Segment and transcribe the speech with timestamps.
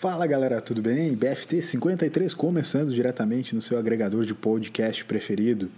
[0.00, 1.14] Fala galera, tudo bem?
[1.14, 5.70] BFT 53 começando diretamente no seu agregador de podcast preferido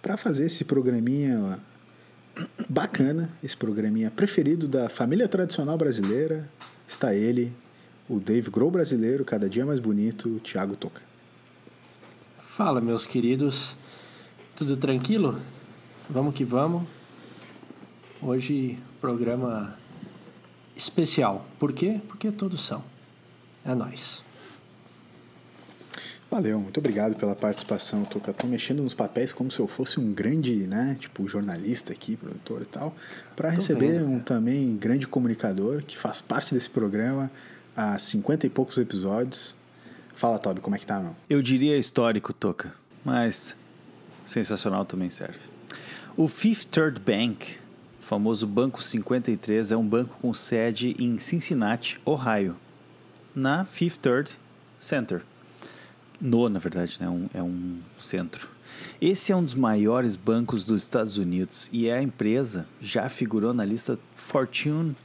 [0.00, 1.58] para fazer esse programinha
[2.68, 6.48] bacana, esse programinha preferido da família tradicional brasileira.
[6.86, 7.52] Está ele,
[8.08, 11.02] o Dave Grohl brasileiro, cada dia mais bonito, Thiago Toca.
[12.36, 13.76] Fala, meus queridos.
[14.54, 15.40] Tudo tranquilo?
[16.08, 16.84] Vamos que vamos.
[18.22, 19.76] Hoje, programa
[20.76, 21.44] especial.
[21.58, 22.00] Por quê?
[22.06, 22.93] Porque todos são.
[23.64, 24.22] É nóis.
[26.30, 28.32] Valeu, muito obrigado pela participação, Toca.
[28.32, 32.62] Tô mexendo nos papéis como se eu fosse um grande, né, tipo, jornalista aqui, produtor
[32.62, 32.94] e tal,
[33.36, 37.30] para receber vendo, um também grande comunicador que faz parte desse programa
[37.76, 39.54] há 50 e poucos episódios.
[40.16, 41.14] Fala, Toby, como é que tá, meu?
[41.30, 43.54] Eu diria histórico, Toca, mas
[44.26, 45.38] sensacional também serve.
[46.16, 47.58] O Fifth Third Bank,
[48.00, 52.56] famoso Banco 53, é um banco com sede em Cincinnati, Ohio
[53.34, 54.38] na Fifth Third
[54.78, 55.22] Center.
[56.20, 57.08] No, na verdade, né?
[57.08, 58.48] um, é um centro.
[59.00, 63.64] Esse é um dos maiores bancos dos Estados Unidos e a empresa já figurou na
[63.64, 64.96] lista Fortune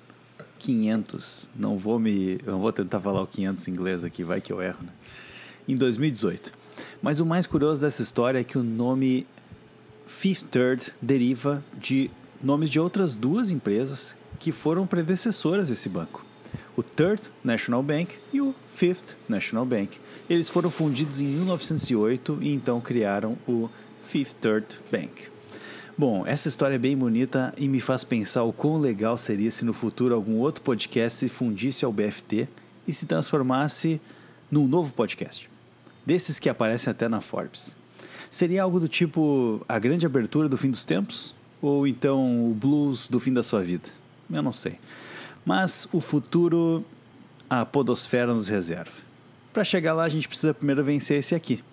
[0.60, 1.50] 500.
[1.56, 4.62] Não vou me, não vou tentar falar o 500 em inglês aqui, vai que eu
[4.62, 4.92] erro, né?
[5.68, 6.54] Em 2018.
[7.02, 9.28] Mas o mais curioso dessa história é que o nome
[10.08, 12.10] Fifth Third deriva de
[12.42, 16.29] nomes de outras duas empresas que foram predecessoras desse banco
[16.80, 20.00] o Third National Bank e o Fifth National Bank.
[20.30, 23.70] Eles foram fundidos em 1908 e então criaram o
[24.06, 25.28] Fifth Third Bank.
[25.98, 29.66] Bom, essa história é bem bonita e me faz pensar o quão legal seria se
[29.66, 32.48] no futuro algum outro podcast se fundisse ao BFT
[32.88, 34.00] e se transformasse
[34.50, 35.50] num novo podcast.
[36.06, 37.76] Desses que aparecem até na Forbes.
[38.30, 41.36] Seria algo do tipo a grande abertura do fim dos tempos?
[41.62, 43.90] Ou então o blues do fim da sua vida?
[44.32, 44.80] Eu não sei.
[45.46, 46.84] Mas o futuro,
[47.50, 48.92] a podosfera nos reserva.
[49.54, 51.64] Para chegar lá, a gente precisa primeiro vencer esse aqui.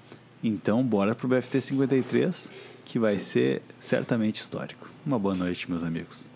[0.43, 2.53] Então, bora pro BFT 53,
[2.85, 4.89] que vai ser certamente histórico.
[5.05, 6.29] Uma boa noite, meus amigos.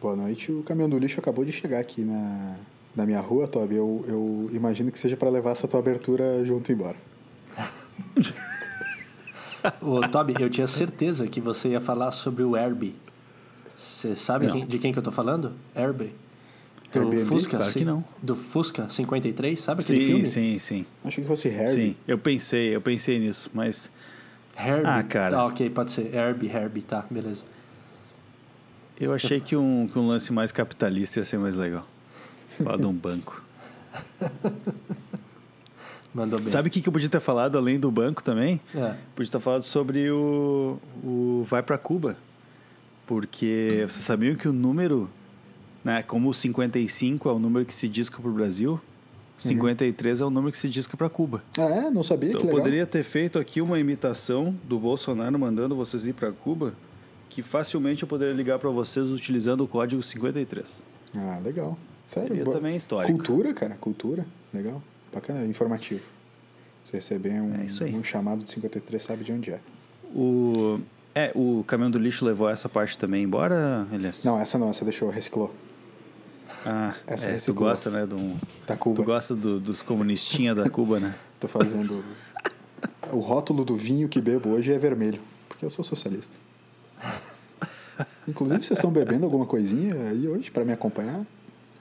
[0.00, 0.52] Boa noite.
[0.52, 2.58] O caminhão do lixo acabou de chegar aqui na,
[2.94, 3.76] na minha rua, Toby.
[3.76, 6.96] Eu, eu imagino que seja para levar essa tua abertura junto embora.
[9.82, 12.94] Ô, Toby, eu tinha certeza que você ia falar sobre o Herbie.
[13.76, 15.52] Você sabe quem, de quem que eu tô falando?
[15.74, 16.12] Herbie.
[16.92, 17.24] Do Airbnb?
[17.26, 18.04] Fusca, claro que não.
[18.22, 20.26] Do Fusca 53, sabe aquele sim, filme?
[20.26, 21.72] Sim, sim, Achei que fosse Herbie.
[21.72, 23.90] Sim, eu pensei, eu pensei nisso, mas...
[24.58, 24.86] Herbie.
[24.86, 25.36] Ah, cara.
[25.36, 26.14] Tá, ok, pode ser.
[26.14, 27.44] Herbie, Herbie, tá, beleza.
[28.98, 31.86] Eu achei que um, que um lance mais capitalista ia ser mais legal.
[32.62, 33.44] Falar de um banco.
[36.12, 36.48] Mandou bem.
[36.48, 38.60] Sabe o que, que eu podia ter falado além do banco também?
[38.74, 38.94] É.
[39.14, 42.16] Podia ter falado sobre o, o Vai para Cuba.
[43.06, 45.08] Porque vocês sabiam que o número
[45.88, 46.02] né?
[46.02, 48.78] Como o 55 é o número que se disca para o Brasil,
[49.38, 50.26] 53 uhum.
[50.26, 51.42] é o número que se disca para Cuba.
[51.56, 51.90] Ah, é?
[51.90, 56.06] Não sabia então, que Eu poderia ter feito aqui uma imitação do Bolsonaro mandando vocês
[56.06, 56.74] ir para Cuba,
[57.30, 60.82] que facilmente eu poderia ligar para vocês utilizando o código 53.
[61.16, 61.78] Ah, legal.
[62.06, 62.36] Sério?
[62.36, 63.14] Seria também histórico.
[63.14, 64.26] Cultura, cara, cultura.
[64.52, 64.82] Legal.
[65.10, 66.02] Bacana, informativo.
[66.84, 69.60] Você receber um, é um chamado de 53, sabe de onde é.
[70.14, 70.80] O...
[71.14, 74.22] É, o caminhão do lixo levou essa parte também embora, Elias?
[74.22, 75.52] Não, essa não, essa deixou, reciclou.
[76.64, 78.36] Ah, Essa é, tu gosta, né, do,
[78.66, 79.02] da Cuba.
[79.02, 81.14] Tu gosta do, dos comunistinhas da Cuba, né?
[81.38, 82.02] Tô fazendo...
[83.12, 86.36] o rótulo do vinho que bebo hoje é vermelho, porque eu sou socialista.
[88.26, 91.24] Inclusive, vocês estão bebendo alguma coisinha aí hoje para me acompanhar?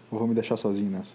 [0.10, 1.14] Ou vão me deixar sozinho nessa?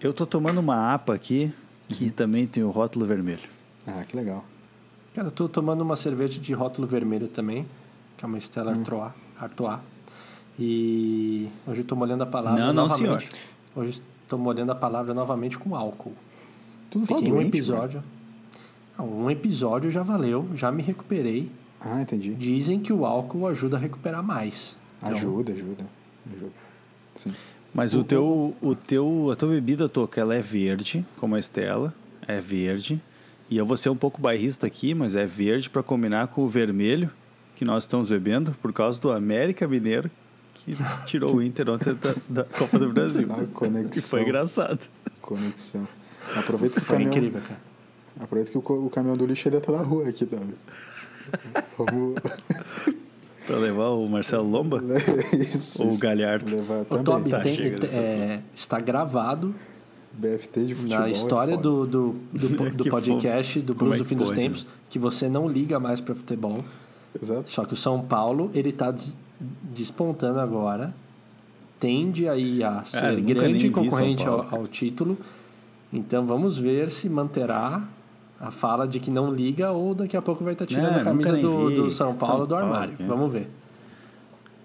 [0.00, 1.52] Eu tô tomando uma APA aqui,
[1.88, 2.10] que uhum.
[2.10, 3.48] também tem o rótulo vermelho.
[3.86, 4.44] Ah, que legal.
[5.14, 7.66] Cara, eu tô tomando uma cerveja de rótulo vermelho também,
[8.16, 9.12] que é uma Stella uhum.
[9.38, 9.80] Artois.
[10.58, 13.08] E hoje estou molhando a palavra não, novamente.
[13.08, 13.34] Não, senhor.
[13.76, 16.14] Hoje estou molhando a palavra novamente com álcool.
[16.90, 18.02] Tu tá Fiquei doente, um episódio.
[18.98, 21.50] Não, um episódio já valeu, já me recuperei.
[21.80, 22.34] Ah, entendi.
[22.34, 24.76] Dizem que o álcool ajuda a recuperar mais.
[25.00, 25.86] Então, ajuda, ajuda,
[26.34, 26.52] ajuda.
[27.14, 27.30] Sim.
[27.72, 31.38] Mas o, o teu, o teu, a tua bebida toca, ela é verde, como a
[31.38, 31.94] Estela,
[32.26, 33.00] é verde.
[33.48, 36.48] E eu vou ser um pouco bairrista aqui, mas é verde para combinar com o
[36.48, 37.10] vermelho
[37.54, 40.10] que nós estamos bebendo por causa do América Mineiro,
[40.76, 43.28] que tirou o Inter ontem da, da Copa do Brasil.
[43.32, 43.90] A conexão.
[43.96, 44.88] E foi engraçado.
[45.20, 45.86] Conexão.
[46.36, 47.60] Aproveita que foi o caminhão, incrível, cara.
[48.20, 50.54] Aproveita que o, o caminhão do lixo ainda tá na rua aqui, Davi.
[51.76, 52.14] Vamos...
[53.46, 54.82] Pra levar o Marcelo Lomba?
[55.32, 56.54] Isso, Ou o Galhardo?
[56.54, 59.54] Levar o Toby, tá, tem, é, está gravado
[60.12, 64.04] BFT de futebol na história é do, do, do, do podcast do Blues é do
[64.04, 64.70] Fim pode, dos Tempos né?
[64.90, 66.62] que você não liga mais para futebol.
[67.22, 67.50] Exato.
[67.50, 70.94] Só que o São Paulo, ele tá des despontando agora.
[71.78, 75.16] Tende aí a ser ah, grande concorrente ao, ao, título.
[75.92, 77.82] Então vamos ver se manterá
[78.40, 81.04] a fala de que não liga ou daqui a pouco vai estar tirando Não, a
[81.04, 82.96] camisa do, do São São Paulo do Paulo, armário.
[82.98, 83.04] é.
[83.04, 83.48] Vamos ver.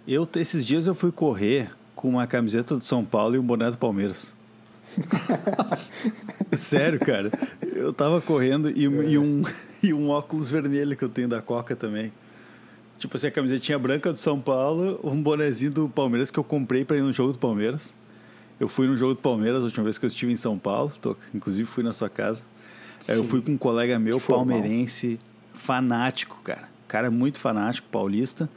[0.08, 3.70] Eu, esses dias eu fui correr com uma camiseta do São Paulo e um boné
[3.72, 4.34] do Palmeiras.
[6.52, 7.32] Sério, cara.
[7.62, 9.44] Eu tava correndo e, um- e um,
[9.82, 12.12] e um óculos vermelho que eu tenho da Coca também.
[13.04, 16.86] Tipo assim, a camisetinha branca do São Paulo, um bonezinho do Palmeiras que eu comprei
[16.86, 17.94] pra ir no jogo do Palmeiras.
[18.58, 20.90] Eu fui no jogo do Palmeiras a última vez que eu estive em São Paulo,
[21.02, 21.20] Toca.
[21.36, 22.46] inclusive fui na sua casa.
[23.06, 23.28] Eu Sim.
[23.30, 24.46] fui com um colega meu, Que formal.
[24.46, 25.20] palmeirense,
[25.54, 26.70] fanático, cara.
[26.88, 28.50] Cara muito fanático, paulista.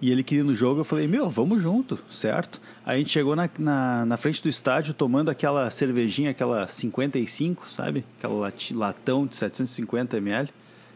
[0.00, 2.60] E ele queria ir no jogo, eu falei, meu, vamos junto, certo?
[2.86, 7.68] Aí a gente chegou na, na, na frente do estádio tomando aquela cervejinha, aquela 55,
[7.68, 8.04] sabe?
[8.16, 10.50] Aquela latão de 750 ml,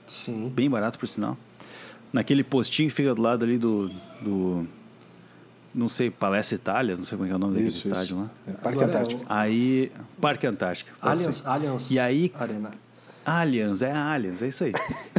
[0.07, 0.49] Sim.
[0.55, 1.37] bem barato por sinal.
[2.17, 3.91] Naquele postinho que fica do lado ali do.
[4.23, 4.67] do
[5.75, 8.05] não sei, Palestra Itália, não sei como é, que é o nome daquele Isso, estádio
[8.05, 8.17] isso.
[8.17, 8.31] lá.
[8.49, 9.27] É, Parque Agora é Antártico.
[9.29, 9.93] Aí.
[10.19, 10.93] Parque Antártica.
[10.99, 11.47] pode Allianz.
[11.47, 12.71] Allianz E aí- Arena.
[13.27, 14.73] Aliens, é Aliens, é isso aí.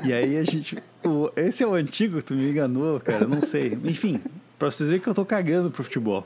[0.03, 0.75] e aí a gente.
[1.05, 3.77] o- esse é o antigo, tu me enganou, cara, não sei.
[3.85, 4.19] Enfim,
[4.57, 6.25] pra vocês verem que eu tô cagando pro futebol.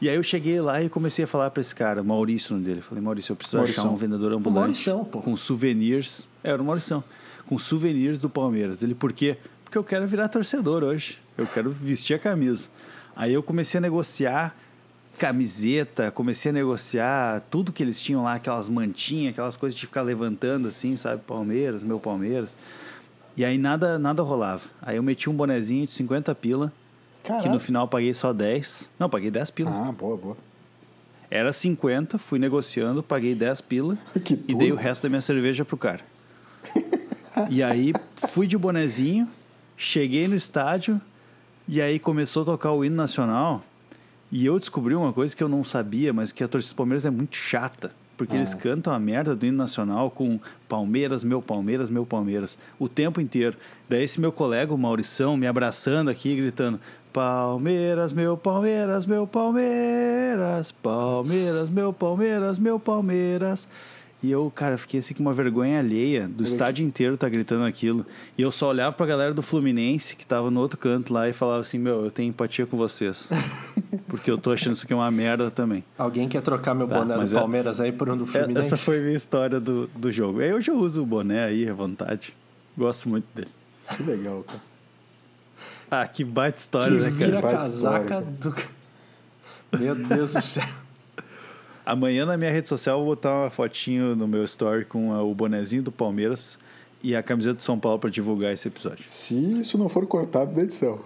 [0.00, 2.66] E aí eu cheguei lá e comecei a falar pra esse cara, Maurício, o nome
[2.68, 2.80] dele.
[2.80, 3.84] Falei, Maurício, eu preciso Maurição.
[3.84, 4.58] achar um vendedor ambulante.
[4.88, 5.20] Maurição, pô.
[5.20, 6.28] Com souvenirs.
[6.42, 7.04] É, era o Maurição.
[7.46, 8.82] Com souvenirs do Palmeiras.
[8.82, 9.36] Ele, por quê?
[9.68, 11.18] Porque eu quero virar torcedor hoje.
[11.36, 12.70] Eu quero vestir a camisa.
[13.14, 14.56] Aí eu comecei a negociar
[15.18, 20.00] camiseta, comecei a negociar tudo que eles tinham lá, aquelas mantinhas, aquelas coisas de ficar
[20.00, 21.20] levantando assim, sabe?
[21.26, 22.56] Palmeiras, meu Palmeiras.
[23.36, 24.62] E aí nada, nada rolava.
[24.80, 26.72] Aí eu meti um bonezinho de 50 pila,
[27.22, 27.52] que Caralho.
[27.52, 28.88] no final eu paguei só 10.
[28.98, 29.70] Não, paguei 10 pila.
[29.70, 30.36] Ah, boa, boa.
[31.30, 35.62] Era 50, fui negociando, paguei 10 pila Que e dei o resto da minha cerveja
[35.62, 36.00] pro cara.
[37.50, 37.92] e aí
[38.30, 39.28] fui de bonezinho,
[39.78, 41.00] cheguei no estádio
[41.66, 43.62] e aí começou a tocar o hino nacional
[44.30, 47.06] e eu descobri uma coisa que eu não sabia, mas que a torcida do Palmeiras
[47.06, 47.92] é muito chata.
[48.16, 48.56] Porque eles Ah.
[48.56, 53.56] cantam a merda do hino nacional com Palmeiras, meu Palmeiras, meu Palmeiras, o tempo inteiro.
[53.88, 56.80] Daí esse meu colega, o Maurição, me abraçando aqui, gritando:
[57.12, 63.68] Palmeiras, meu Palmeiras, meu Palmeiras, Palmeiras, meu Palmeiras, meu Palmeiras.
[64.20, 68.04] E eu, cara, fiquei assim com uma vergonha alheia do estádio inteiro tá gritando aquilo.
[68.36, 71.32] E eu só olhava pra galera do Fluminense que tava no outro canto lá e
[71.32, 73.28] falava assim: Meu, eu tenho empatia com vocês.
[74.08, 75.84] Porque eu tô achando isso aqui uma merda também.
[75.96, 78.66] Alguém quer trocar meu Tá, boné do é- Palmeiras aí por um do É, Fluminense?
[78.66, 80.40] Essa foi a minha história do, do jogo.
[80.42, 82.34] Eu uso o boné aí à vontade.
[82.76, 83.50] Gosto muito dele.
[83.96, 84.62] Que legal, cara.
[85.90, 87.12] Ah, que baita Que história, né, cara?
[87.12, 88.54] vira casaca história, do...
[89.78, 90.64] Meu Deus do céu.
[91.88, 95.22] Amanhã na minha rede social eu vou botar uma fotinho no meu story com ah,
[95.22, 96.58] o bonezinho do Palmeiras
[97.02, 99.04] e a camiseta do São Paulo para divulgar esse episódio.
[99.06, 101.00] Se isso não for cortado da edição.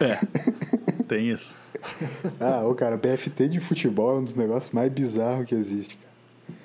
[0.00, 0.18] É,
[1.06, 1.56] tem isso.
[2.40, 6.58] Ah, ô cara, BFT de futebol é um dos negócios mais bizarros que existe, cara.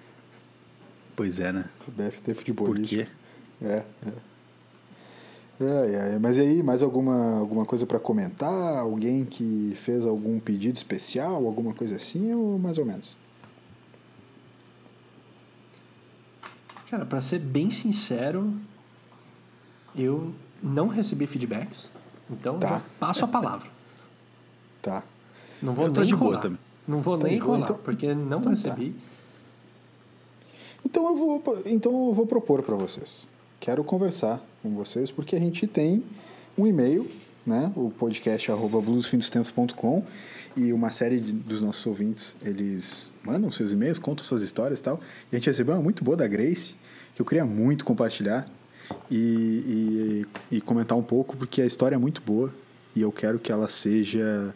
[1.16, 1.66] Pois é, né?
[1.88, 3.04] BFT Por futebolístico.
[3.04, 3.08] quê?
[3.62, 4.12] É, é.
[5.60, 6.20] É, é.
[6.20, 8.78] Mas e aí, mais alguma, alguma coisa pra comentar?
[8.80, 13.18] Alguém que fez algum pedido especial, alguma coisa assim, ou mais ou menos?
[16.90, 18.54] Cara, pra ser bem sincero,
[19.96, 21.90] eu não recebi feedbacks.
[22.30, 22.68] Então, Tá.
[22.68, 23.70] já passo a palavra.
[24.82, 25.04] Tá.
[25.62, 26.40] Não vou Eu nem de enrolar.
[26.42, 26.58] também.
[26.88, 28.50] Não vou Tá nem enrolar, então- porque não então tá.
[28.52, 28.96] recebi.
[30.86, 33.28] Então eu vou, então eu vou propor para vocês.
[33.60, 36.04] Quero conversar com vocês porque a gente tem
[36.58, 37.10] um e-mail,
[37.46, 37.72] né?
[37.76, 40.06] O podcast arroba bluesfindostempos.com
[40.56, 44.84] e uma série de- dos nossos ouvintes, eles mandam seus e-mails, contam suas histórias e
[44.84, 45.00] tal.
[45.32, 46.74] E a gente recebeu uma muito boa da Grace,
[47.16, 48.46] que eu queria muito compartilhar
[49.12, 52.54] e, e, e comentar um pouco, porque a história é muito boa
[52.96, 54.54] e eu quero que ela seja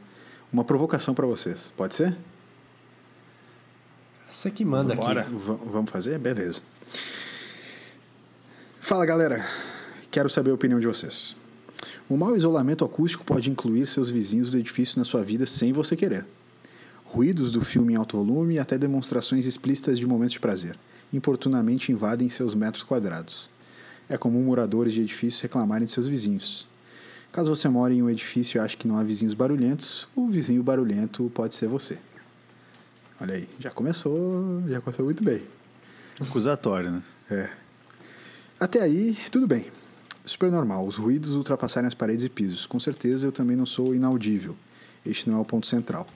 [0.51, 1.71] uma provocação para vocês.
[1.77, 2.17] Pode ser?
[4.29, 5.21] Você que manda Bora.
[5.21, 5.31] aqui.
[5.31, 6.17] V- vamos fazer?
[6.17, 6.61] Beleza.
[8.85, 9.45] Fala galera,
[10.11, 11.37] quero saber a opinião de vocês.
[12.09, 15.95] O mau isolamento acústico pode incluir seus vizinhos do edifício na sua vida sem você
[15.95, 16.25] querer.
[17.05, 20.77] Ruídos do filme em alto volume e até demonstrações explícitas de momentos de prazer
[21.13, 23.49] importunamente invadem seus metros quadrados.
[24.09, 26.67] É comum moradores de edifícios reclamarem de seus vizinhos.
[27.31, 30.61] Caso você more em um edifício e ache que não há vizinhos barulhentos, o vizinho
[30.61, 31.97] barulhento pode ser você.
[33.21, 35.41] Olha aí, já começou, já começou muito bem.
[36.19, 37.03] Acusatório, né?
[37.31, 37.62] É.
[38.59, 39.65] Até aí, tudo bem.
[40.25, 42.65] Super normal, os ruídos ultrapassarem as paredes e pisos.
[42.65, 44.55] Com certeza eu também não sou inaudível.
[45.05, 46.07] Este não é o ponto central.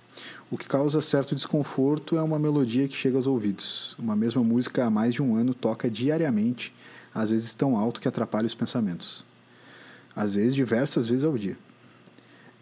[0.50, 3.96] O que causa certo desconforto é uma melodia que chega aos ouvidos.
[4.00, 6.74] Uma mesma música há mais de um ano toca diariamente,
[7.14, 9.26] às vezes tão alto que atrapalha os pensamentos.
[10.16, 11.58] Às vezes, diversas vezes ao dia.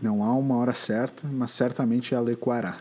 [0.02, 2.78] Não há uma hora certa, mas certamente ela ecoará.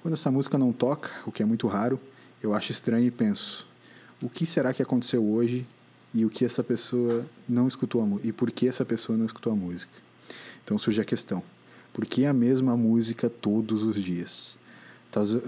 [0.00, 2.00] Quando essa música não toca, o que é muito raro,
[2.42, 3.68] eu acho estranho e penso:
[4.20, 5.66] o que será que aconteceu hoje
[6.14, 8.28] e o que essa pessoa não escutou a música?
[8.28, 9.92] E por que essa pessoa não escutou a música?
[10.64, 11.42] Então surge a questão:
[11.92, 14.56] por que a mesma música todos os dias?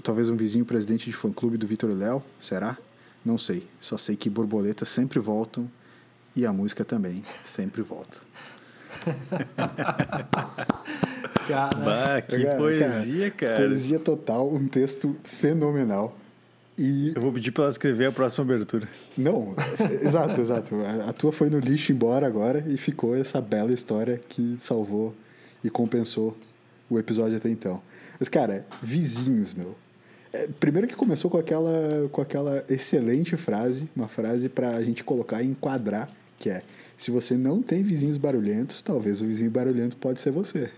[0.02, 2.22] Talvez um vizinho presidente de fã-clube do Vitor Léo?
[2.38, 2.76] Será?
[3.24, 3.66] Não sei.
[3.80, 5.70] Só sei que borboletas sempre voltam
[6.36, 8.18] e a música também sempre volta.
[11.48, 13.56] cara, bah, que cara, poesia, cara.
[13.56, 16.16] Poesia total, um texto fenomenal.
[16.76, 17.12] E...
[17.14, 18.88] Eu vou pedir para ela escrever a próxima abertura.
[19.16, 19.54] Não,
[20.02, 20.74] exato, exato.
[21.08, 25.14] A, tua foi no lixo embora agora e ficou essa bela história que salvou
[25.62, 26.36] e compensou
[26.90, 27.80] o episódio até então.
[28.18, 29.76] Mas, cara, vizinhos, meu.
[30.32, 35.04] É, primeiro que começou com aquela, com aquela excelente frase, uma frase para a gente
[35.04, 36.62] colocar e enquadrar, que é:
[36.98, 40.70] se você não tem vizinhos barulhentos, talvez o vizinho barulhento pode ser você.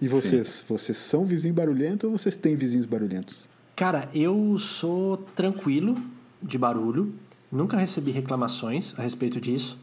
[0.00, 0.64] E vocês, Sim.
[0.68, 3.48] vocês são vizinho barulhento ou vocês têm vizinhos barulhentos?
[3.74, 5.96] Cara, eu sou tranquilo
[6.42, 7.12] de barulho,
[7.50, 9.78] nunca recebi reclamações a respeito disso,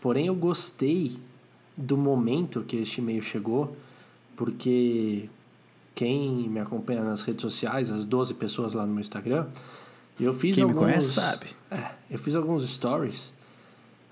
[0.00, 1.18] porém eu gostei
[1.76, 3.76] do momento que este e-mail chegou,
[4.36, 5.28] porque
[5.94, 9.46] quem me acompanha nas redes sociais, as 12 pessoas lá no meu Instagram,
[10.18, 10.76] eu fiz quem alguns...
[10.76, 11.46] me conhece sabe.
[11.70, 13.32] É, eu fiz alguns stories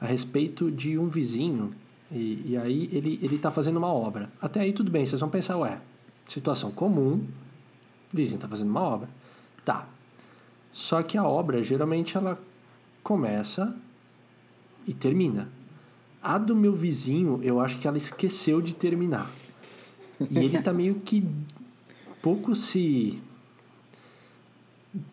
[0.00, 1.72] a respeito de um vizinho
[2.10, 4.30] e, e aí ele, ele tá fazendo uma obra.
[4.40, 5.78] Até aí tudo bem, vocês vão pensar, ué,
[6.26, 7.26] situação comum,
[8.14, 9.08] vizinho tá fazendo uma obra.
[9.64, 9.86] Tá.
[10.72, 12.38] Só que a obra, geralmente, ela
[13.02, 13.74] começa
[14.86, 15.48] e termina.
[16.22, 19.30] A do meu vizinho, eu acho que ela esqueceu de terminar.
[20.30, 21.26] E ele tá meio que
[22.22, 23.20] pouco se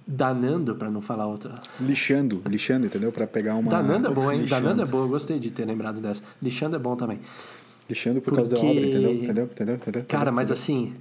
[0.06, 1.56] danando para não falar outra.
[1.80, 3.12] Lixando, lixando, entendeu?
[3.12, 3.70] Para pegar uma.
[3.70, 4.42] Danando é bom, hein?
[4.42, 4.62] Lixando.
[4.62, 6.22] Danando é bom, eu gostei de ter lembrado dessa.
[6.42, 7.20] Lixando é bom também.
[7.90, 8.50] Lixando por Porque...
[8.50, 9.14] causa da obra, entendeu?
[9.14, 9.46] Entendeu?
[9.46, 9.76] Entendeu?
[9.76, 10.06] entendeu?
[10.08, 10.62] Cara, mas entendeu?
[10.62, 10.94] assim.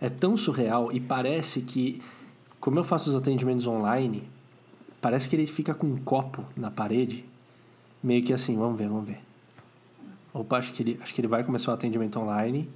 [0.00, 2.00] É, tão surreal e parece que,
[2.58, 4.22] como eu faço os atendimentos online,
[5.00, 7.24] parece que ele fica com um copo na parede,
[8.02, 9.20] meio que assim, vamos ver, vamos ver.
[10.32, 12.68] Opa, acho que ele, acho que ele vai começar o atendimento online.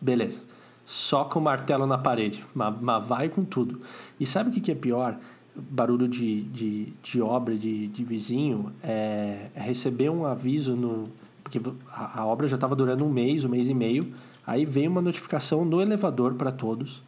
[0.00, 0.40] Beleza
[0.84, 3.80] só com o martelo na parede, mas, mas vai com tudo.
[4.18, 5.16] E sabe o que, que é pior?
[5.56, 11.04] Barulho de, de, de obra, de, de vizinho, é, é receber um aviso no.
[11.42, 14.12] Porque a, a obra já estava durando um mês, um mês e meio.
[14.46, 17.02] Aí veio uma notificação no elevador para todos.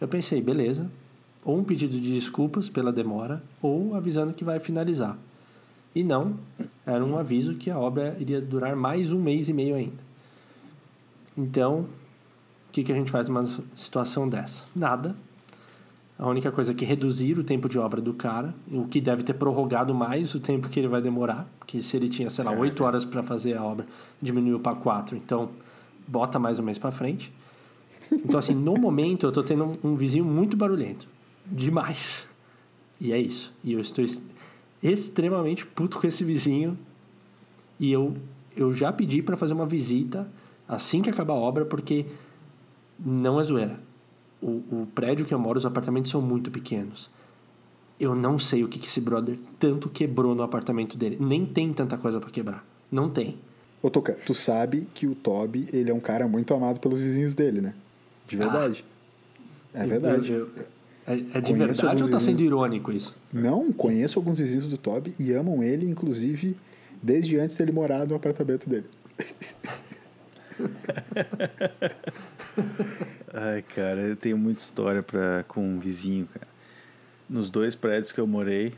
[0.00, 0.90] Eu pensei, beleza,
[1.44, 5.16] ou um pedido de desculpas pela demora, ou avisando que vai finalizar.
[5.94, 6.36] E não,
[6.84, 10.02] era um aviso que a obra iria durar mais um mês e meio ainda.
[11.36, 11.86] Então,
[12.74, 14.64] que, que a gente faz numa situação dessa?
[14.74, 15.14] Nada.
[16.18, 19.22] A única coisa é que reduzir o tempo de obra do cara, o que deve
[19.22, 22.50] ter prorrogado mais o tempo que ele vai demorar, porque se ele tinha, sei lá,
[22.50, 23.86] oito horas para fazer a obra,
[24.20, 25.50] diminuiu para quatro, então
[26.06, 27.32] bota mais um mês para frente.
[28.10, 31.08] Então, assim, no momento eu tô tendo um, um vizinho muito barulhento.
[31.46, 32.28] Demais.
[33.00, 33.52] E é isso.
[33.62, 34.04] E eu estou
[34.82, 36.78] extremamente puto com esse vizinho.
[37.78, 38.16] E eu,
[38.56, 40.28] eu já pedi para fazer uma visita
[40.68, 42.06] assim que acabar a obra, porque
[42.98, 43.80] não é zoeira.
[44.40, 47.10] O, o prédio que eu moro, os apartamentos são muito pequenos.
[47.98, 51.16] Eu não sei o que, que esse brother tanto quebrou no apartamento dele.
[51.20, 52.66] Nem tem tanta coisa para quebrar.
[52.90, 53.38] Não tem.
[53.84, 57.34] Ô, Toca, tu sabe que o Toby, ele é um cara muito amado pelos vizinhos
[57.34, 57.74] dele, né?
[58.26, 58.82] De verdade.
[59.74, 60.32] Ah, é verdade.
[60.32, 60.64] Eu, eu,
[61.06, 63.14] é, é, de verdade ou tá sendo irônico isso?
[63.30, 66.56] Não, conheço alguns vizinhos do Toby e amam ele, inclusive,
[67.02, 68.86] desde antes dele morar no apartamento dele.
[73.34, 76.48] Ai, cara, eu tenho muita história pra, com um vizinho, cara.
[77.28, 78.72] Nos dois prédios que eu morei,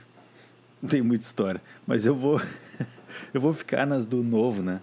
[0.83, 1.63] não tem muita história.
[1.87, 2.43] Mas eu vou,
[3.33, 4.81] eu vou ficar nas do novo, né?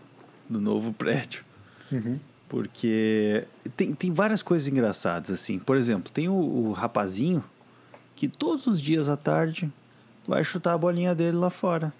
[0.53, 1.43] Do novo prédio.
[1.91, 2.19] Uhum.
[2.47, 3.45] Porque
[3.75, 5.57] tem, tem várias coisas engraçadas, assim.
[5.57, 7.43] Por exemplo, tem o, o rapazinho
[8.15, 9.71] que todos os dias à tarde
[10.27, 11.91] vai chutar a bolinha dele lá fora.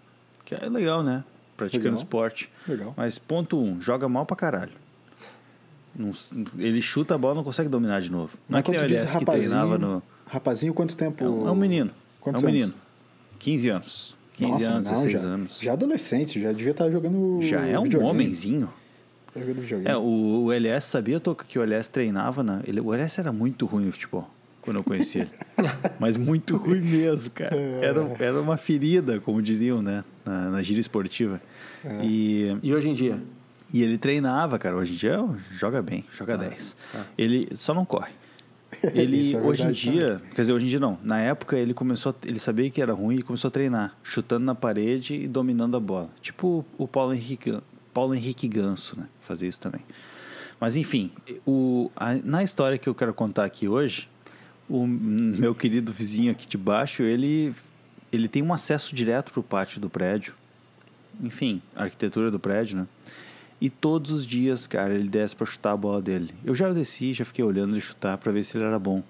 [0.45, 1.23] Que é legal, né?
[1.57, 2.03] Praticando legal.
[2.03, 2.49] esporte.
[2.67, 2.93] Legal.
[2.95, 4.73] Mas ponto um, joga mal pra caralho.
[5.95, 6.11] Não,
[6.57, 8.37] ele chuta a bola não consegue dominar de novo.
[8.47, 10.03] Não Mas é que nem o LS que treinava no.
[10.25, 11.23] Rapazinho, quanto tempo?
[11.23, 11.91] É um, é um menino.
[12.19, 12.61] Quantos é um anos?
[12.61, 12.79] menino.
[13.39, 14.15] 15 anos.
[14.33, 15.59] 15 Nossa, anos, não, 16 já, anos.
[15.61, 17.39] Já adolescente, já devia estar jogando.
[17.41, 18.11] Já é um videogame.
[18.11, 18.69] homenzinho.
[19.33, 19.91] Tá jogando videogame.
[19.91, 22.61] É, o, o LS sabia Toca, que o LS treinava na.
[22.65, 24.29] Ele, o LS era muito ruim no futebol
[24.63, 25.29] quando eu conheci ele.
[25.99, 27.55] Mas muito ruim mesmo, cara.
[27.55, 27.85] É.
[27.85, 30.03] Era, era uma ferida, como diriam, né?
[30.25, 31.41] Na, na gira esportiva.
[31.83, 31.99] É.
[32.03, 33.19] E, e hoje em dia?
[33.73, 34.75] E ele treinava, cara.
[34.75, 35.19] Hoje em dia
[35.51, 36.77] joga bem, joga ah, 10.
[36.91, 37.05] Tá.
[37.17, 38.11] Ele só não corre.
[38.93, 40.97] Ele, é hoje em dia, quer dizer, hoje em dia não.
[41.01, 44.53] Na época ele começou, ele sabia que era ruim e começou a treinar, chutando na
[44.53, 46.09] parede e dominando a bola.
[46.21, 47.57] Tipo o Paulo Henrique,
[47.93, 49.07] Paulo Henrique Ganso, né?
[49.21, 49.81] Fazia isso também.
[50.59, 51.11] Mas enfim,
[51.45, 54.09] o, a, na história que eu quero contar aqui hoje,
[54.69, 57.53] o meu querido vizinho aqui de baixo, ele,
[58.11, 60.33] ele tem um acesso direto para o pátio do prédio.
[61.21, 62.87] Enfim, a arquitetura do prédio, né?
[63.63, 66.35] E todos os dias, cara, ele desce para chutar a bola dele.
[66.43, 69.01] Eu já desci, já fiquei olhando ele chutar para ver se ele era bom.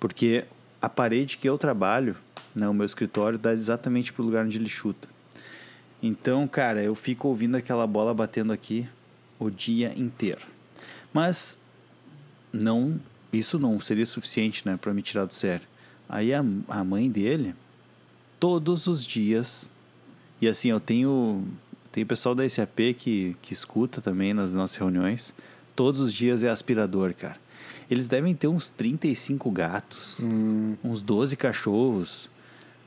[0.00, 0.46] Porque
[0.82, 2.16] a parede que eu trabalho,
[2.52, 5.08] né, o meu escritório, dá exatamente pro lugar onde ele chuta.
[6.02, 8.84] Então, cara, eu fico ouvindo aquela bola batendo aqui
[9.38, 10.44] o dia inteiro.
[11.12, 11.62] Mas
[12.52, 12.98] não,
[13.32, 15.68] isso não seria suficiente, né, para me tirar do sério.
[16.08, 17.54] Aí a, a mãe dele,
[18.40, 19.70] todos os dias,
[20.40, 21.44] e assim, eu tenho,
[21.92, 25.34] tem pessoal da SAP que, que escuta também nas nossas reuniões,
[25.74, 27.36] todos os dias é aspirador, cara.
[27.90, 32.30] Eles devem ter uns 35 gatos, Hum, uns 12 cachorros,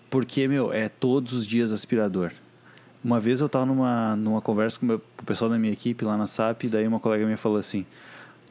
[0.09, 2.31] porque, meu, é todos os dias aspirador.
[3.03, 6.05] Uma vez eu tava numa, numa conversa com, meu, com o pessoal da minha equipe
[6.05, 7.85] lá na SAP, e daí uma colega minha falou assim: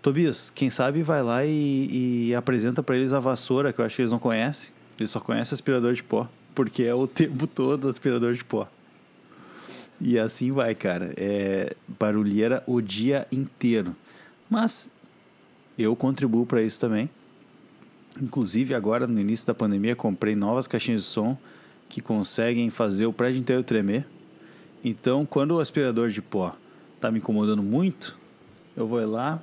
[0.02, 3.96] Tobias, quem sabe vai lá e, e apresenta para eles a vassoura, que eu acho
[3.96, 4.70] que eles não conhecem.
[4.98, 8.68] Eles só conhecem aspirador de pó, porque é o tempo todo aspirador de pó.
[10.04, 11.14] E assim vai, cara.
[11.16, 13.94] É barulheira o dia inteiro.
[14.50, 14.90] Mas
[15.78, 17.08] eu contribuo para isso também.
[18.20, 21.38] Inclusive, agora no início da pandemia, comprei novas caixinhas de som
[21.88, 24.04] que conseguem fazer o prédio inteiro tremer.
[24.84, 26.56] Então, quando o aspirador de pó
[27.00, 28.18] tá me incomodando muito,
[28.76, 29.40] eu vou lá,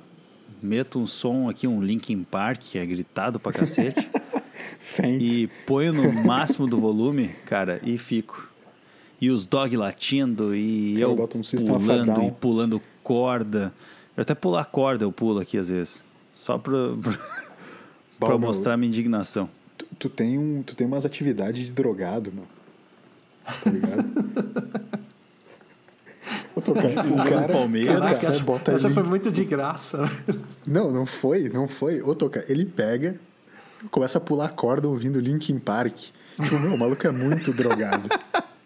[0.62, 4.06] meto um som aqui, um Linkin Park, que é gritado pra cacete,
[5.18, 8.49] e ponho no máximo do volume, cara, e fico.
[9.20, 13.72] E os dog latindo, e Cara, eu bota um pulando e pulando corda.
[14.16, 16.02] Eu até pular corda eu pulo aqui às vezes.
[16.32, 16.72] Só pra
[18.18, 19.48] Baldo, mostrar minha indignação.
[19.76, 22.48] Tu, tu tem um, tu tem umas atividades de drogado, mano.
[23.62, 25.00] Tá ligado?
[26.54, 27.90] Ô, Toca, o cara, Palmeiras.
[27.90, 30.10] o Caraca, cara essa, bota essa foi muito de graça.
[30.66, 32.02] Não, não foi, não foi.
[32.02, 33.18] Ô, Toca, ele pega,
[33.90, 35.96] começa a pular corda ouvindo Linkin Park.
[36.40, 38.08] Tipo, meu, o maluco é muito drogado.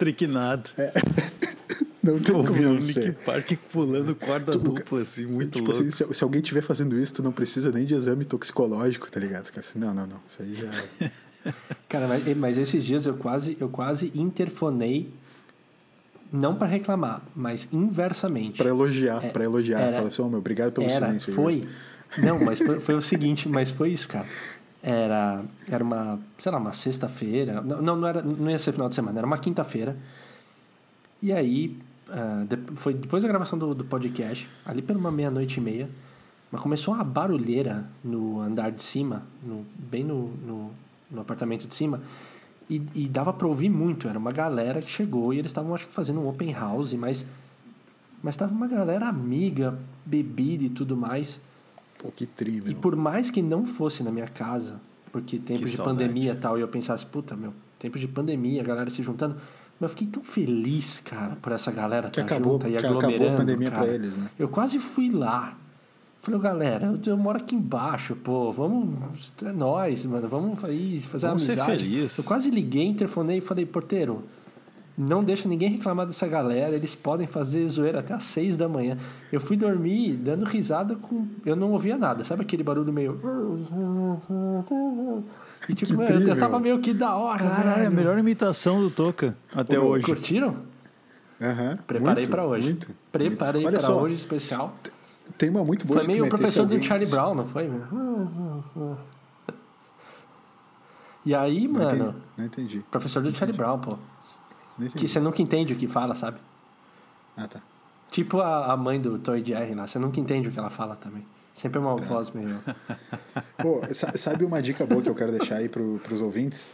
[0.00, 0.70] Estriquinado.
[2.02, 3.08] Não tem como Ouvindo não o ser.
[3.08, 5.82] Nick Park pulando corda Tu- dupla, assim, muito Tipo louco.
[5.86, 9.20] assim, se, se alguém estiver fazendo isso, tu não precisa nem de exame toxicológico, tá
[9.20, 9.50] ligado?
[9.54, 10.16] Assim, não, não, não.
[10.26, 11.10] Isso aí já.
[11.90, 15.12] Cara, mas, mas esses dias eu quase, eu quase interfonei,
[16.32, 18.56] não para reclamar, mas inversamente.
[18.56, 19.80] Pra elogiar, É, pra elogiar.
[19.80, 21.34] era- Fala assim, ô meu, obrigado pelo Era, silêncio.
[21.34, 21.68] foi.
[22.16, 24.26] Não, mas foi, foi o seguinte, mas foi isso, cara.
[24.82, 27.60] Era, era uma, sei lá, uma sexta-feira.
[27.60, 29.96] Não, não, era, não ia ser final de semana, era uma quinta-feira.
[31.22, 31.76] E aí,
[32.48, 35.88] de- foi depois da gravação do, do podcast, ali pela uma meia-noite e meia,
[36.50, 40.70] mas começou uma barulheira no andar de cima, no, bem no, no,
[41.10, 42.00] no apartamento de cima.
[42.68, 44.08] E, e dava pra ouvir muito.
[44.08, 47.26] Era uma galera que chegou e eles estavam, acho que, fazendo um open house, mas
[48.22, 51.40] mas tava uma galera amiga, bebida e tudo mais.
[52.02, 52.72] Pô, que tri, meu.
[52.72, 54.80] E por mais que não fosse na minha casa,
[55.12, 55.98] porque tempos Que de saudade.
[55.98, 59.36] pandemia e tal, e eu pensasse, puta, meu, tempos de pandemia, a galera se juntando.
[59.78, 62.76] Mas eu fiquei tão feliz, cara, por essa galera Que estar acabou- junta e que
[62.78, 63.36] acabou a aglomerando.
[63.38, 63.84] pandemia cara.
[63.86, 64.30] pra eles, né?
[64.38, 65.56] Eu quase fui lá.
[66.22, 69.32] Falei, "Ô, galera, eu, eu moro aqui embaixo, pô, vamos.
[69.42, 71.82] É nóis, mano, vamos aí fazer Vamos ser uma amizade.
[71.84, 72.18] feliz.
[72.18, 74.22] Eu quase liguei, interfonei e falei, porteiro,
[75.02, 78.98] não deixa ninguém reclamar dessa galera, eles podem fazer zoeira até às seis da manhã.
[79.32, 81.26] Eu fui dormir dando risada com.
[81.44, 83.18] Eu não ouvia nada, sabe aquele barulho meio.
[85.68, 87.38] E tipo, Que mano, eu tava meio que da hora.
[87.42, 90.04] Caralho, é a melhor imitação do Toca até Ô, hoje.
[90.04, 90.56] Curtiram?
[91.40, 92.68] Aham, Preparei pra hoje.
[92.68, 92.90] Muito.
[93.10, 94.74] Preparei só, hoje especial.
[95.38, 97.70] Tem uma muito boa Foi meio o professor do Charlie Brown, não foi?
[101.24, 102.14] E aí, Não mano, entendi.
[102.36, 102.84] Não entendi.
[102.90, 103.96] professor do Charlie Brown, pô.
[104.88, 106.38] Que você nunca entende o que fala, sabe?
[107.36, 107.60] Ah, tá.
[108.10, 110.96] Tipo a, a mãe do Toy Jerry lá, você nunca entende o que ela fala
[110.96, 111.24] também.
[111.54, 112.04] Sempre é uma Tá.
[112.04, 112.60] voz meio.
[113.58, 116.72] Pô, sa- sabe uma dica boa que eu quero deixar aí pro, pros ouvintes?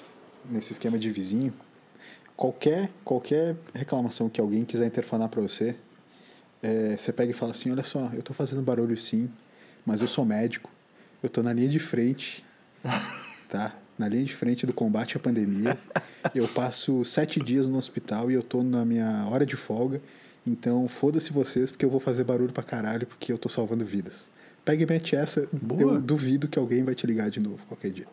[0.48, 1.52] Nesse esquema de vizinho?
[2.36, 5.74] Qualquer, qualquer reclamação que alguém quiser interfonar pra você,
[6.62, 9.30] é, você pega e fala assim, olha só, eu tô fazendo barulho sim,
[9.84, 10.70] mas eu sou médico,
[11.22, 12.44] eu tô na linha de frente,
[13.48, 13.72] tá?
[13.98, 15.76] Na linha de frente do combate à pandemia.
[16.34, 20.02] Eu passo sete dias no hospital e eu tô na minha hora de folga.
[20.46, 24.28] Então, foda-se vocês, porque eu vou fazer barulho pra caralho, porque eu tô salvando vidas.
[24.64, 25.48] Pega e mete essa.
[25.52, 25.94] Boa.
[25.94, 28.06] Eu duvido que alguém vai te ligar de novo qualquer dia.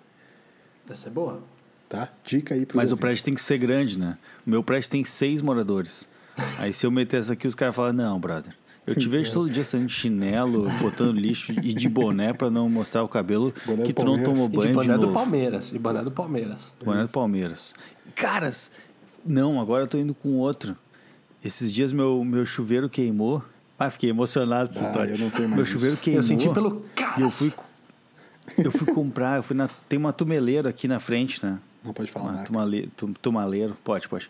[0.89, 1.43] Essa é boa.
[1.89, 2.10] Tá?
[2.24, 4.17] Dica aí pro Mas o prédio tem que ser grande, né?
[4.46, 6.08] O meu prédio tem seis moradores.
[6.58, 8.56] Aí se eu meter essa aqui, os caras falam, não, brother.
[8.86, 12.67] Eu te vejo todo dia saindo de chinelo, botando lixo e de boné pra não
[12.69, 14.34] mostrar o cabelo Boné que do tu não Palmeiras.
[14.34, 15.12] tomou E de banho de, boné do.
[15.12, 15.72] Palmeiras.
[15.72, 16.72] E boné do Palmeiras.
[16.84, 17.74] Boné do Palmeiras.
[18.15, 18.72] Caras,
[19.26, 20.76] não, agora eu tô indo com outro.
[21.43, 23.43] Esses dias meu, meu chuveiro queimou.
[23.80, 25.12] Ah, fiquei emocionado com essa Ah, história.
[25.12, 25.72] eu não tenho mais Meu isso.
[25.74, 26.19] chuveiro queimou.
[26.19, 27.22] Eu senti pelo cara.
[27.22, 27.54] eu fui.
[28.58, 29.69] Eu fui comprar, eu fui na.
[29.88, 31.58] Tem uma tumeleira aqui na frente, né?
[31.84, 34.30] Não pode falar Uma tumale, tu- tumaleiro, pode, pode.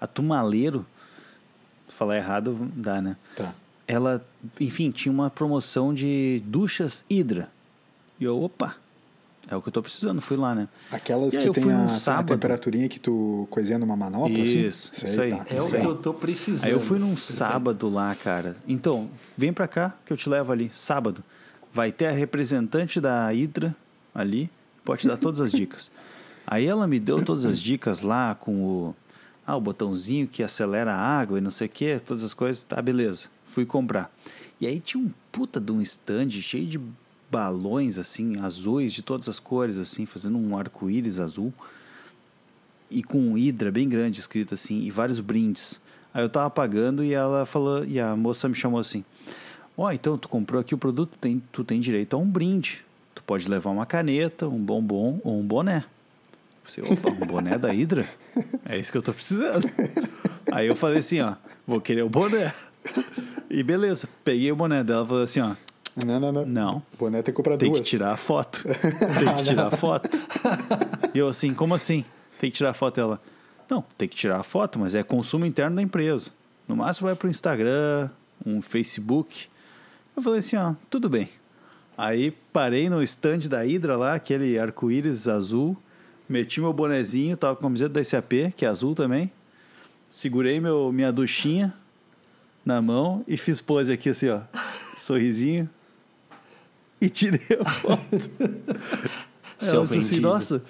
[0.00, 0.84] A tumaleiro,
[1.88, 3.16] falar errado dá, né?
[3.34, 3.54] Tá.
[3.88, 4.24] Ela,
[4.60, 7.48] enfim, tinha uma promoção de duchas Hidra.
[8.18, 8.74] E eu, opa,
[9.48, 10.66] é o que eu tô precisando, fui lá, né?
[10.90, 12.28] Aquelas E aí que eu tem fui a, num a sábado.
[12.34, 15.06] temperaturinha que tu coisinha numa manopla, Isso, assim?
[15.06, 15.30] isso aí.
[15.30, 16.64] tá, É o que eu tô precisando.
[16.66, 17.32] Aí eu fui num Perfeito.
[17.32, 18.56] sábado lá, cara.
[18.66, 20.68] Então, vem pra cá que eu te levo ali.
[20.72, 21.22] Sábado.
[21.72, 23.76] Vai ter a representante da Hydra
[24.14, 24.50] ali.
[24.84, 25.90] Pode te dar todas as dicas.
[26.46, 28.96] Aí ela me deu todas as dicas lá com o.
[29.46, 32.64] Ah, o botãozinho que acelera a água e não sei o que, todas as coisas.
[32.64, 33.28] Tá, beleza.
[33.56, 34.14] Fui comprar.
[34.60, 36.78] E aí tinha um puta de um stand cheio de
[37.30, 41.54] balões, assim, azuis de todas as cores, assim, fazendo um arco-íris azul
[42.90, 45.80] e com um Hydra bem grande escrito assim e vários brindes.
[46.12, 49.02] Aí eu tava pagando e ela falou, e a moça me chamou assim:
[49.74, 52.84] Ó, então tu comprou aqui o produto, tem, tu tem direito a um brinde.
[53.14, 55.82] Tu pode levar uma caneta, um bombom ou um boné.
[56.66, 58.06] Você, opa, um boné da Hydra?
[58.66, 59.66] É isso que eu tô precisando.
[60.52, 62.52] Aí eu falei assim, ó, vou querer o boné.
[63.50, 65.54] E beleza, peguei o boné dela e falei assim, ó,
[66.04, 66.46] Não, não, não.
[66.46, 67.82] não, O boné tem que comprar tem duas.
[67.82, 68.62] que tirar a foto.
[68.66, 70.08] tem que tirar a foto.
[71.14, 72.04] E eu assim, como assim?
[72.38, 73.20] Tem que tirar a foto ela.
[73.70, 76.30] Não, tem que tirar a foto, mas é consumo interno da empresa.
[76.68, 78.10] No máximo vai pro Instagram,
[78.44, 79.46] um Facebook.
[80.16, 81.28] Eu falei assim, ó, tudo bem.
[81.96, 85.76] Aí parei no stand da Hydra lá, aquele arco-íris azul,
[86.28, 89.32] meti meu bonezinho, tava com a camiseta da SAP, que é azul também.
[90.10, 91.72] Segurei meu, minha duchinha
[92.66, 94.40] na mão e fiz pose aqui assim, ó.
[94.98, 95.70] Sorrisinho.
[97.00, 98.02] E tirei a foto.
[99.60, 100.64] Seu Ela disse assim, nossa.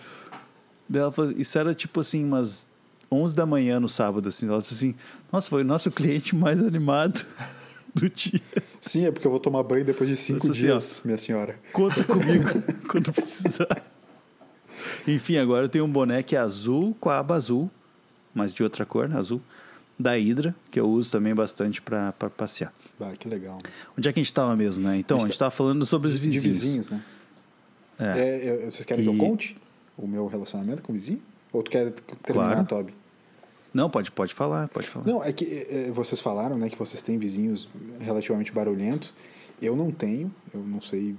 [0.93, 2.69] Ela falou, isso era tipo assim, umas
[3.11, 4.47] 11 da manhã no sábado, assim.
[4.47, 4.95] Ela disse assim,
[5.33, 7.25] nossa, foi o nosso cliente mais animado
[7.95, 8.43] do dia.
[8.81, 11.59] Sim, é porque eu vou tomar banho depois de cinco assim, dias, minha senhora.
[11.73, 12.51] Conta comigo
[12.89, 13.83] quando precisar.
[15.09, 17.71] Enfim, agora eu tenho um boné que é azul com a aba azul,
[18.35, 19.17] mas de outra cor, né?
[19.17, 19.41] azul,
[19.99, 22.73] da Hydra, que eu uso também bastante para passear.
[22.99, 23.59] Bah, que legal.
[23.97, 24.99] Onde é que a gente estava mesmo, né?
[24.99, 26.43] Então, a gente estava falando sobre os vizinhos.
[26.43, 27.03] De vizinhos, né?
[27.99, 28.05] É.
[28.19, 29.57] É, eu- vocês querem que E- eu conte
[29.97, 31.23] o meu relacionamento com o vizinho?
[31.53, 31.91] Ou tu quer
[32.23, 32.67] terminar, Claro.
[32.67, 32.95] Toby?
[33.73, 35.07] Não, pode, pode falar, pode falar.
[35.07, 37.69] Não, é que é, vocês falaram, né, que vocês têm vizinhos
[38.01, 39.15] relativamente barulhentos.
[39.61, 41.15] Eu não tenho, eu não sei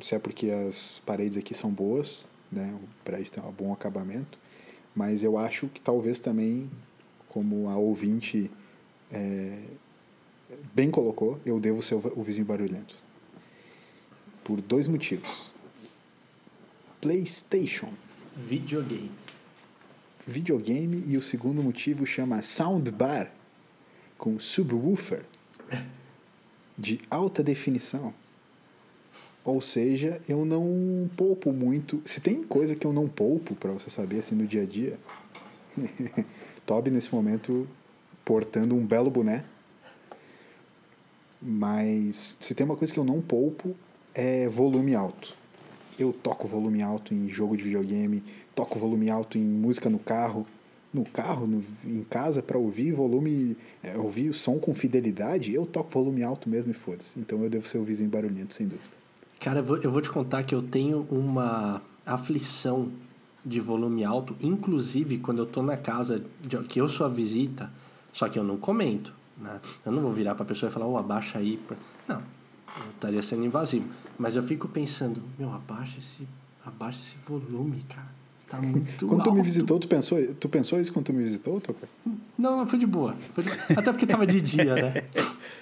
[0.00, 4.38] se é porque as paredes aqui são boas, né, o prédio tem um bom acabamento,
[4.94, 6.68] mas eu acho que talvez também,
[7.30, 8.50] como a ouvinte
[9.10, 9.62] é,
[10.74, 12.94] bem colocou, eu devo ser o vizinho barulhento.
[14.44, 15.54] Por dois motivos.
[17.00, 17.88] PlayStation
[18.36, 19.10] Videogame.
[20.26, 23.32] videogame e o segundo motivo chama Soundbar
[24.18, 25.24] com subwoofer
[26.76, 28.14] de alta definição.
[29.44, 32.02] Ou seja, eu não poupo muito.
[32.04, 34.98] Se tem coisa que eu não poupo para você saber assim no dia a dia,
[36.70, 37.66] Toby nesse momento
[38.24, 39.42] portando um belo boné.
[41.42, 43.74] Mas se tem uma coisa que eu não poupo
[44.14, 45.34] é volume alto.
[45.98, 48.22] Eu toco volume alto em jogo de videogame,
[48.54, 50.46] toco volume alto em música no carro,
[50.94, 55.66] no carro, no- em casa para ouvir volume, é, ouvir o som com fidelidade, eu
[55.66, 57.18] toco volume alto mesmo e foda-se.
[57.18, 58.90] Então eu devo ser o vizinho barulhento, sem dúvida.
[59.40, 62.92] Cara, eu vou, eu vou te contar que eu tenho uma aflição
[63.44, 67.70] de volume alto, inclusive quando eu tô na casa de, que eu sou a visita,
[68.12, 69.60] só que eu não comento, né?
[69.84, 71.56] Eu não vou virar pra pessoa e falar, ô, abaixa aí.
[71.56, 71.76] pra-"
[72.08, 72.16] Não,
[72.76, 73.86] eu estaria sendo invasivo.
[74.18, 76.26] Mas eu fico pensando, meu, abaixa esse,
[76.64, 78.20] abaixa esse volume, cara.
[78.48, 81.22] Tá muito Quando tu me alto." visitou, tu pensou, tu pensou isso quando tu me
[81.22, 81.88] visitou, Toca?
[82.36, 83.14] Não, não, foi de boa.
[83.32, 83.62] Foi de boa.
[83.76, 85.04] Até porque tava de dia, né?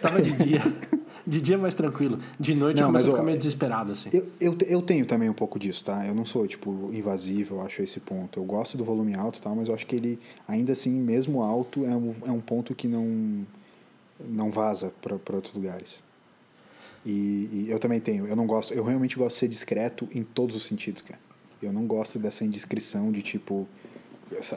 [0.00, 0.60] Tava de dia.
[1.28, 2.18] De dia mais tranquilo.
[2.40, 4.08] De noite Não, eu começo a ficar meio desesperado, assim.
[4.12, 6.06] Eu, eu, eu tenho também um pouco disso, tá?
[6.06, 8.40] Eu não sou, tipo, invasivo, eu acho esse ponto.
[8.40, 11.42] Eu gosto do volume alto e tal, mas eu acho que ele, ainda assim, mesmo
[11.42, 13.46] alto, é um, é um ponto que não,
[14.18, 16.02] não vaza para outros lugares.
[17.04, 18.26] E, e eu também tenho.
[18.26, 21.20] Eu não gosto, eu realmente gosto de ser discreto em todos os sentidos, cara.
[21.62, 23.68] Eu não gosto dessa indiscrição de, tipo,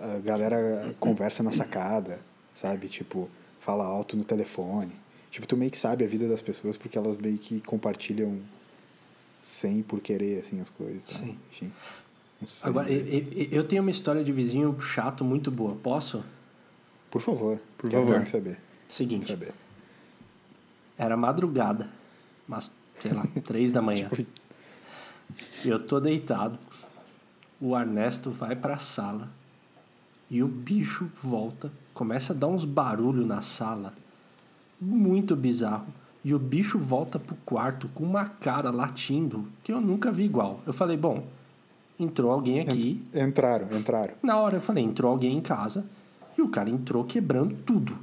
[0.01, 2.19] a galera conversa na sacada,
[2.53, 2.87] sabe?
[2.87, 3.29] Tipo,
[3.59, 4.91] fala alto no telefone.
[5.31, 8.39] Tipo, tu meio que sabe a vida das pessoas porque elas meio que compartilham
[9.41, 11.03] sem por querer, assim, as coisas.
[11.03, 11.17] Tá?
[11.17, 11.37] Sim.
[11.49, 11.71] Enfim.
[12.41, 12.69] Não sei.
[12.69, 15.75] Agora, eu, tenho uma história de vizinho chato muito boa.
[15.75, 16.23] Posso?
[17.09, 17.59] Por favor.
[17.77, 18.17] Por quero favor.
[18.17, 18.59] muito saber.
[18.89, 19.53] Seguinte, saber.
[20.97, 21.89] era madrugada,
[22.45, 24.09] mas, sei lá, três da manhã.
[25.63, 26.59] Eu tô deitado,
[27.59, 29.29] o Ernesto vai pra sala
[30.29, 33.93] e o bicho volta, começa a dar uns barulhos na sala,
[34.81, 35.85] muito bizarro.
[36.23, 40.59] e o bicho volta pro quarto com uma cara latindo que eu nunca vi igual.
[40.67, 41.23] Eu falei, bom,
[41.99, 43.01] entrou alguém aqui.
[43.13, 44.13] Entraram, entraram.
[44.21, 45.83] Na hora eu falei, entrou alguém em casa
[46.37, 47.97] e o cara entrou quebrando tudo.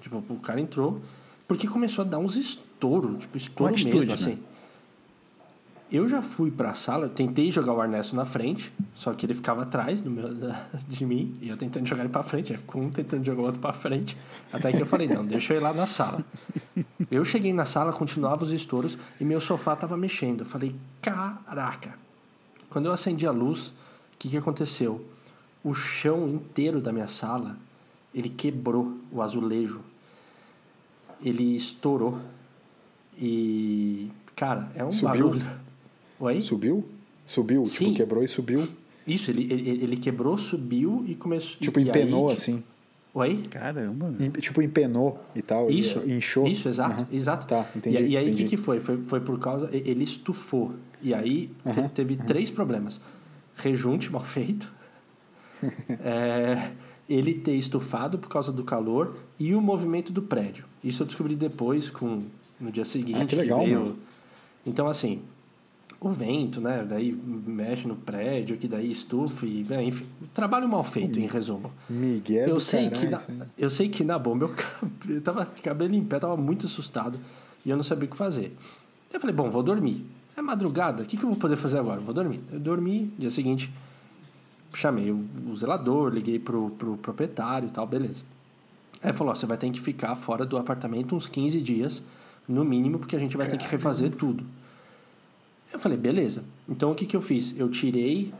[0.00, 1.00] Tipo, o cara entrou
[1.46, 4.38] porque começou a dar uns estouros, tipo, estouro atitude, mesmo, né?
[5.92, 9.62] Eu já fui pra sala, tentei jogar o Ernesto na frente, só que ele ficava
[9.64, 12.80] atrás do meu, da- de mim, e eu tentando jogar ele pra frente, aí ficou
[12.80, 14.16] um tentando jogar o outro pra frente,
[14.50, 16.24] até que eu falei, não, deixa eu ir lá na sala.
[17.10, 20.40] Eu cheguei na sala, continuava os estouros, e meu sofá tava mexendo.
[20.40, 21.94] Eu falei, caraca.
[22.70, 23.72] Quando eu acendi a luz, o
[24.18, 25.06] que, que aconteceu?
[25.62, 27.54] O chão inteiro da minha sala,
[28.14, 29.82] ele quebrou o azulejo.
[31.22, 32.18] Ele estourou.
[33.18, 35.08] E, cara, é um Subiu?
[35.28, 35.61] barulho.
[36.22, 36.40] Oi?
[36.40, 36.84] Subiu?
[37.26, 37.86] Subiu, Sim.
[37.86, 38.66] tipo, quebrou e subiu.
[39.06, 41.60] Isso, ele, ele, ele quebrou, subiu e começou...
[41.60, 42.62] Tipo, e aí, empenou tipo- assim.
[43.14, 43.42] Oi?
[43.50, 44.14] Caramba.
[44.20, 45.68] Em- Tipo, empenou e tal.
[45.70, 46.46] e Isso, Inchou.
[46.46, 47.06] Isso, exato, Aham.
[47.12, 47.46] exato.
[47.46, 47.96] Tá, entendi.
[47.96, 48.78] E, e aí o que, que foi?
[48.80, 48.98] foi?
[49.02, 49.68] Foi por causa.
[49.72, 50.72] e- Ele estufou.
[51.02, 53.00] E aí te- Aham, teve três problemas:
[53.56, 54.72] rejunte mal feito,
[56.00, 56.70] é,
[57.08, 60.64] ele ter estufado por causa do calor e o movimento do prédio.
[60.82, 62.22] Isso eu descobri depois, com,
[62.60, 63.18] no dia seguinte.
[63.20, 63.80] Ah, que legal, veio.
[63.82, 63.96] meu.
[64.64, 65.20] Então, assim,
[66.08, 66.84] o vento, né?
[66.88, 69.64] Daí mexe no prédio, que daí estufa e.
[69.64, 71.72] né, Enfim, trabalho mal feito, em resumo.
[71.88, 75.94] Miguel Eu sei, caralho, que na, eu sei que na meu cabelo, eu tava cabelo
[75.94, 77.18] em pé, tava muito assustado
[77.64, 78.56] e eu não sabia o que fazer.
[79.12, 80.04] Eu falei, bom, vou dormir.
[80.36, 82.00] É madrugada, o que, que eu vou poder fazer agora?
[82.00, 82.40] Vou dormir.
[82.50, 83.70] Eu dormi, dia seguinte,
[84.74, 88.24] chamei o, o zelador, liguei pro, pro proprietário e tal, beleza.
[89.02, 92.02] Aí ele falou, ó, você vai ter que ficar fora do apartamento uns 15 dias,
[92.48, 94.44] no mínimo, porque a gente vai ter que refazer tudo.
[95.72, 96.44] Eu falei, beleza.
[96.68, 97.56] Então o que, que eu fiz?
[97.58, 98.32] Eu tirei.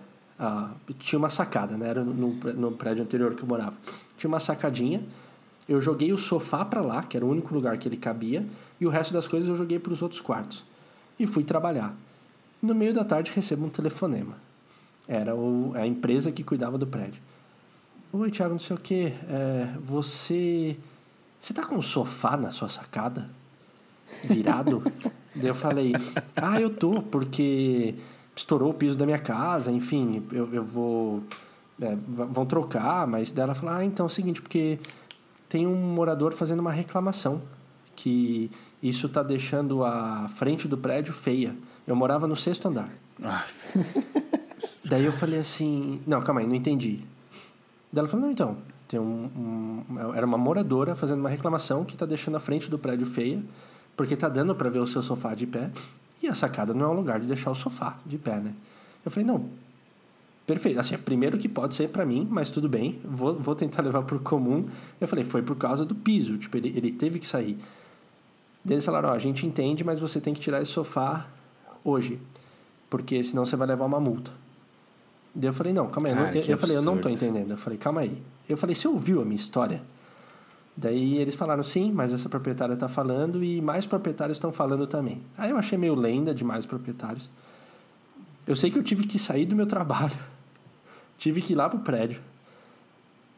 [0.98, 1.88] tinha uma sacada, né?
[1.88, 3.74] Era no, no- prédio anterior que eu morava.
[4.16, 5.02] Tinha uma sacadinha.
[5.68, 8.44] Eu joguei o sofá pra lá, que era o único lugar que ele cabia,
[8.80, 10.64] e o resto das coisas eu joguei para os outros quartos.
[11.18, 11.94] E fui trabalhar.
[12.60, 14.34] No meio da tarde recebo um telefonema.
[15.08, 17.20] Era o, a empresa que cuidava do prédio.
[18.12, 19.12] Oi, Thiago, não sei o quê.
[19.28, 20.76] É, você.
[21.40, 23.30] Você tá com um sofá na sua sacada?
[24.24, 24.82] virado.
[25.34, 25.92] Daí eu falei,
[26.36, 27.94] ah, eu tô, porque
[28.36, 31.22] estourou o piso da minha casa, enfim, eu, eu vou.
[31.80, 34.78] é, vão trocar, mas daí ela falou, ah, então é o seguinte, porque
[35.48, 37.42] tem um morador fazendo uma reclamação
[37.94, 38.50] que
[38.82, 41.54] isso tá deixando a frente do prédio feia.
[41.86, 42.88] Eu morava no sexto andar.
[43.22, 43.44] Ah,
[44.84, 47.00] Daí eu falei assim, não, calma aí, não entendi.
[47.92, 48.56] Daí ela falou, não, então,
[48.88, 52.78] tem um, um- era uma moradora fazendo uma reclamação que tá deixando a frente do
[52.78, 53.42] prédio feia,
[53.96, 55.70] porque tá dando para ver o seu sofá de pé,
[56.22, 58.54] e a sacada não é um lugar de deixar o sofá de pé, né?
[59.04, 59.46] Eu falei, não,
[60.46, 64.02] perfeito, assim, primeiro que pode ser para mim, mas tudo bem, vou, vou tentar levar
[64.02, 64.68] pro comum.
[65.00, 67.58] Eu falei, foi por causa do piso, tipo, ele, ele teve que sair.
[68.64, 71.26] Daí eles falaram, ó, a gente entende, mas você tem que tirar esse sofá
[71.84, 72.20] hoje,
[72.88, 74.30] porque senão você vai levar uma multa.
[75.34, 76.14] Daí eu falei, não, calma aí.
[76.14, 77.50] Cara, eu, eu falei, eu não tô entendendo.
[77.50, 78.22] Eu falei, calma aí.
[78.48, 79.82] Eu falei, você ouviu a minha história?
[80.76, 85.20] Daí eles falaram, sim, mas essa proprietária tá falando e mais proprietários estão falando também.
[85.36, 87.28] Aí eu achei meio lenda de mais proprietários.
[88.46, 90.16] Eu sei que eu tive que sair do meu trabalho.
[91.18, 92.20] tive que ir lá pro prédio.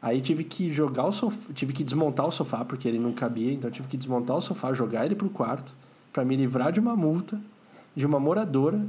[0.00, 3.52] Aí tive que jogar o sofá, tive que desmontar o sofá porque ele não cabia,
[3.52, 5.74] então tive que desmontar o sofá, jogar ele pro quarto
[6.12, 7.40] para me livrar de uma multa
[7.94, 8.84] de uma moradora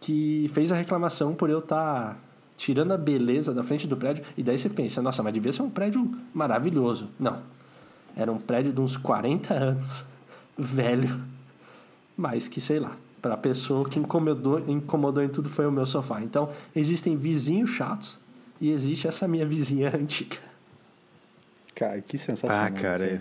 [0.00, 2.18] que fez a reclamação por eu estar
[2.62, 4.24] tirando a beleza da frente do prédio.
[4.36, 7.10] E daí você pensa, nossa, mas devia ser um prédio maravilhoso.
[7.18, 7.42] Não.
[8.16, 10.04] Era um prédio de uns 40 anos,
[10.56, 11.20] velho.
[12.16, 15.84] Mas que, sei lá, para a pessoa que incomodou, incomodou em tudo foi o meu
[15.84, 16.22] sofá.
[16.22, 18.20] Então, existem vizinhos chatos
[18.60, 20.36] e existe essa minha vizinha antiga.
[21.74, 22.66] Cara, que sensacional.
[22.66, 23.20] Ah, cara, é.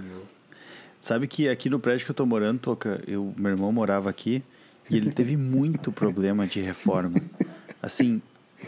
[0.99, 4.43] Sabe que aqui no prédio que eu tô morando, Toca, eu, meu irmão morava aqui
[4.87, 7.19] e ele teve muito problema de reforma.
[7.81, 8.21] Assim,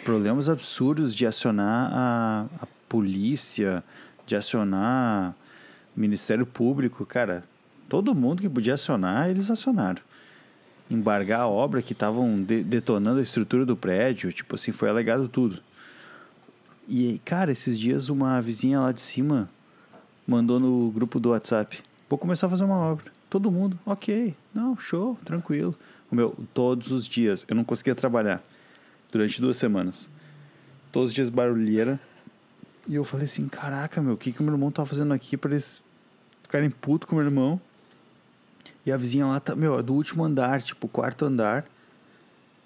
[0.03, 3.83] problemas absurdos de acionar a, a polícia,
[4.25, 5.35] de acionar
[5.95, 7.05] Ministério Público.
[7.05, 7.43] Cara,
[7.87, 10.01] todo mundo que podia acionar, eles acionaram.
[10.89, 15.27] Embargar a obra que estavam de- detonando a estrutura do prédio, tipo assim, foi alegado
[15.27, 15.59] tudo.
[16.87, 19.49] E, cara, esses dias uma vizinha lá de cima
[20.27, 21.81] mandou no grupo do WhatsApp.
[22.09, 23.05] Vou começar a fazer uma obra.
[23.29, 25.73] Todo mundo, ok, não, show, tranquilo.
[26.11, 28.43] O meu, todos os dias, eu não conseguia trabalhar
[29.13, 30.09] durante duas semanas.
[30.91, 31.99] Todos os dias barulheira.
[32.89, 35.51] E eu falei assim, caraca, meu, o que que meu irmão tá fazendo aqui pra
[35.51, 35.85] eles
[36.41, 37.61] ficarem putos com o meu irmão?
[38.85, 41.63] E a vizinha lá tá, meu, é do último andar, tipo, quarto andar.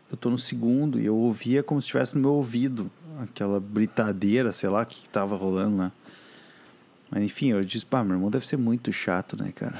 [0.09, 2.89] Eu tô no segundo e eu ouvia como se estivesse no meu ouvido
[3.21, 5.91] aquela britadeira, sei lá, o que, que tava rolando lá.
[7.11, 9.79] Mas enfim, eu disse, pá, meu irmão deve ser muito chato, né, cara?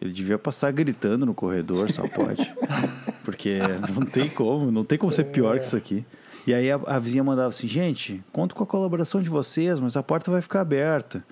[0.00, 2.42] Ele devia passar gritando no corredor, só pode.
[3.24, 3.58] Porque
[3.94, 6.04] não tem como, não tem como ser pior que isso aqui.
[6.46, 9.96] E aí a, a vizinha mandava assim, gente, conto com a colaboração de vocês, mas
[9.96, 11.24] a porta vai ficar aberta.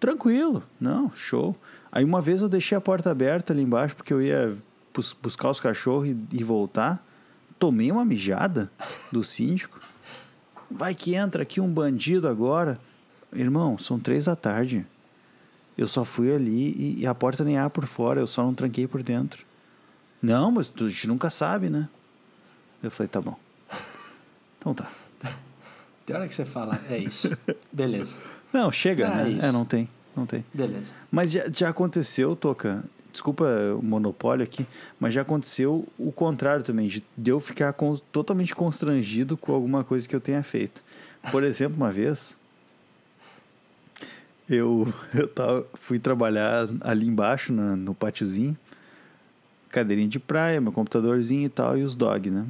[0.00, 1.54] Tranquilo, não, show.
[1.92, 4.56] Aí uma vez eu deixei a porta aberta ali embaixo porque eu ia
[4.92, 7.06] bus- buscar os cachorros e, e voltar.
[7.58, 8.70] Tomei uma mijada
[9.12, 9.78] do síndico.
[10.68, 12.80] Vai que entra aqui um bandido agora.
[13.32, 14.84] Irmão, são três da tarde.
[15.78, 18.52] Eu só fui ali e, e a porta nem abre por fora, eu só não
[18.52, 19.44] tranquei por dentro.
[20.22, 21.88] Não, mas tu- a gente nunca sabe, né?
[22.82, 23.36] Eu falei, tá bom.
[24.58, 24.90] Então tá.
[26.06, 27.28] Tem hora que você fala, é isso.
[27.72, 28.18] Beleza,
[28.52, 29.30] Não, chega, Ah, né?
[29.30, 29.46] isso.
[29.46, 30.44] É, não tem, não tem.
[30.52, 30.92] beleza.
[31.10, 32.82] Mas já, já aconteceu, Toca,
[33.12, 33.44] desculpa
[33.78, 34.66] o monopólio aqui,
[34.98, 40.08] mas já aconteceu o contrário também, de eu ficar con- totalmente constrangido com alguma coisa
[40.08, 40.82] que eu tenha feito.
[41.30, 42.36] Por exemplo, uma vez,
[44.48, 48.56] eu, eu tava, fui trabalhar ali embaixo, na- no pátiozinho,
[49.72, 52.46] cadeirinha de praia, meu computadorzinho e tal, e os dog, né?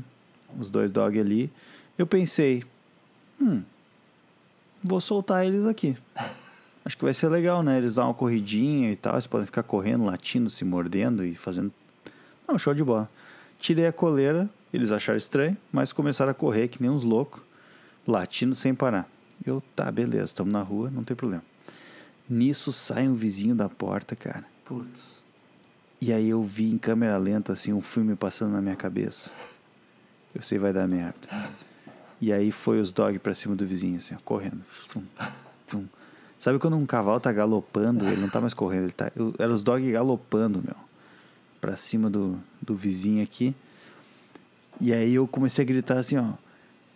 [0.58, 1.50] Os dois dog ali.
[1.96, 2.64] Eu pensei,
[3.40, 3.62] hum,
[4.82, 5.96] vou soltar eles aqui.
[6.84, 7.78] Acho que vai ser legal, né?
[7.78, 11.72] Eles dão uma corridinha e tal, eles podem ficar correndo, latindo, se mordendo e fazendo.
[12.46, 13.08] Não, show de bola.
[13.60, 17.40] Tirei a coleira, eles acharam estranho, mas começaram a correr que nem uns loucos,
[18.06, 19.08] latindo sem parar.
[19.46, 21.44] Eu, tá, beleza, estamos na rua, não tem problema.
[22.28, 24.44] Nisso sai um vizinho da porta, cara.
[24.64, 25.21] Putz.
[26.02, 29.30] E aí eu vi em câmera lenta, assim, um filme passando na minha cabeça.
[30.34, 31.14] Eu sei, vai dar merda.
[32.20, 34.60] E aí foi os dog pra cima do vizinho, assim, ó, correndo.
[34.92, 35.02] Tum,
[35.66, 35.84] tum.
[36.40, 39.12] Sabe quando um cavalo tá galopando, ele não tá mais correndo, ele tá...
[39.14, 40.74] eu- Era os dog galopando, meu.
[41.60, 43.54] Pra cima do, do vizinho aqui.
[44.80, 46.32] E aí eu comecei a gritar assim, ó.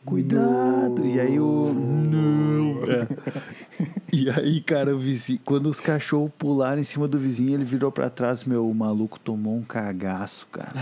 [0.06, 1.04] Cuidado!
[1.04, 1.74] E aí o.
[1.74, 2.82] Não!
[2.84, 3.06] É.
[4.12, 7.92] E aí, cara, o vizinho, quando os cachorros pularam em cima do vizinho, ele virou
[7.92, 10.72] pra trás, meu, maluco tomou um cagaço, cara.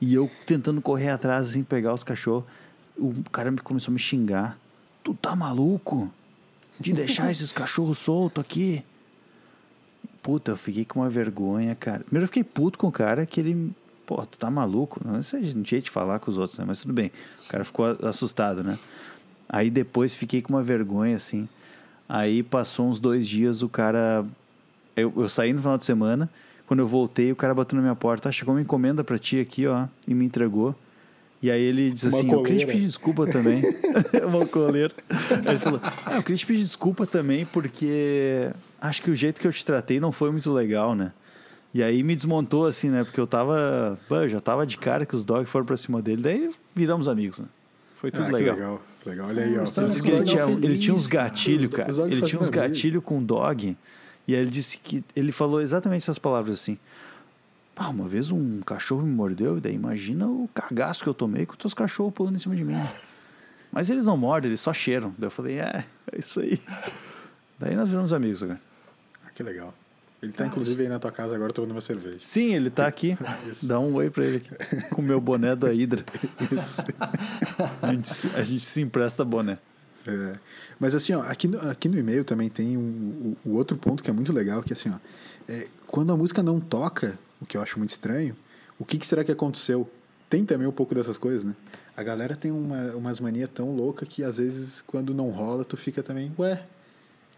[0.00, 2.44] E eu tentando correr atrás, assim, pegar os cachorros.
[2.96, 4.58] O cara me começou a me xingar.
[5.02, 6.12] Tu tá maluco?
[6.78, 8.84] De deixar esses cachorros soltos aqui?
[10.22, 12.04] Puta, eu fiquei com uma vergonha, cara.
[12.04, 13.72] Primeiro eu fiquei puto com o cara que ele.
[14.06, 15.00] Pô, tu tá maluco?
[15.04, 16.64] Não sei jeito de falar com os outros, né?
[16.66, 17.10] Mas tudo bem.
[17.46, 18.78] O cara ficou assustado, né?
[19.48, 21.48] Aí depois fiquei com uma vergonha, assim.
[22.08, 24.24] Aí passou uns dois dias, o cara.
[24.96, 26.28] Eu, eu saí no final de semana.
[26.66, 28.28] Quando eu voltei, o cara bateu na minha porta.
[28.28, 29.86] Ah, chegou uma encomenda pra ti aqui, ó.
[30.06, 30.74] E me entregou.
[31.42, 32.72] E aí ele disse Uma assim: Eu queria te coleira.
[32.72, 33.62] pedir desculpa também.
[34.26, 34.94] uma coleira.
[35.30, 39.40] Aí ele falou: Ah, eu queria te pedir desculpa também, porque acho que o jeito
[39.40, 41.12] que eu te tratei não foi muito legal, né?
[41.74, 43.02] E aí me desmontou assim, né?
[43.04, 43.98] Porque eu tava.
[44.10, 46.22] eu já tava de cara que os dogs foram pra cima dele.
[46.22, 47.46] Daí viramos amigos, né?
[47.96, 48.54] Foi tudo Ah, que legal.
[48.56, 48.82] legal.
[49.06, 49.28] legal.
[49.28, 49.62] Olha aí, ó.
[49.62, 51.28] Ele, que ele, tinha, ele tinha uns cara.
[51.30, 51.90] gatilhos, Os- cara.
[52.10, 53.76] Ele tinha uns gatilhos com dog.
[54.28, 55.02] E aí ele disse que.
[55.16, 56.76] Ele falou exatamente essas palavras assim.
[57.74, 61.46] Ah, uma vez um cachorro me mordeu, e daí imagina o cagaço que eu tomei
[61.46, 62.76] com os teus cachorros pulando em cima de mim.
[63.72, 65.14] Mas eles não mordem, eles só cheiram.
[65.16, 66.60] Daí eu falei, é, é isso aí.
[67.58, 68.60] Daí nós viramos amigos agora.
[69.24, 69.72] Ah, que legal.
[70.22, 72.20] Ele tá, inclusive, aí na tua casa agora tomando uma cerveja.
[72.22, 73.18] Sim, ele tá aqui.
[73.62, 74.88] Dá um oi pra ele aqui.
[74.90, 76.04] Com o meu boné da Hydra.
[77.82, 79.58] A gente, se- a gente se empresta boné.
[80.06, 80.34] É,
[80.80, 84.02] mas assim, ó, aqui, no, aqui no e-mail também tem um, o, o outro ponto
[84.02, 84.96] que é muito legal, que assim, ó,
[85.48, 88.36] é, quando a música não toca, o que eu acho muito estranho,
[88.78, 89.88] o que, que será que aconteceu?
[90.28, 91.54] Tem também um pouco dessas coisas, né?
[91.96, 95.76] A galera tem uma, umas manias tão loucas que às vezes quando não rola, tu
[95.76, 96.64] fica também, ué,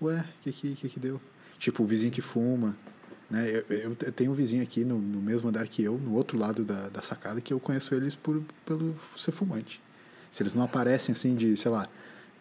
[0.01, 1.21] ué, o que, que que deu?
[1.65, 2.77] Tipo, o vizinho que fuma,
[3.31, 3.49] né?
[3.71, 6.37] Eu, eu te- tenho um vizinho aqui no, no mesmo andar que eu, no outro
[6.37, 9.81] lado da, da sacada, que eu conheço eles por, pelo ser fumante.
[10.31, 11.89] Se eles não aparecem assim de, sei lá,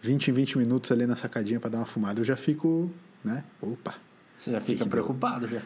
[0.02, 2.92] 20 em 20 minutos ali na sacadinha para dar uma fumada, eu já fico,
[3.24, 3.46] né?
[3.62, 3.96] Opa.
[4.38, 4.92] Você já fica que deu?
[4.92, 5.62] preocupado já.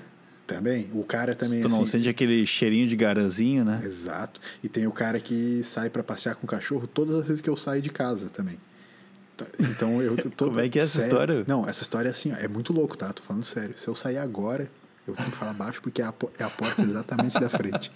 [0.46, 0.92] Também.
[0.94, 1.94] O cara também tu não assim.
[1.94, 3.82] sente aquele cheirinho de garanzinho, né?
[3.84, 4.40] Exato.
[4.64, 7.50] E tem o cara que sai para passear com o cachorro todas as vezes que
[7.50, 8.60] eu saio de casa também.
[9.38, 10.46] Tá, Então eu tô.
[10.50, 11.08] Como é que é essa sério.
[11.08, 11.46] história?
[11.48, 13.14] Não, essa história é assim, ó, é muito louco, tá?
[13.14, 13.78] Tô falando sério.
[13.78, 14.70] Se eu sair agora,
[15.08, 17.92] eu tenho que falar baixo porque é a, é a porta exatamente da frente.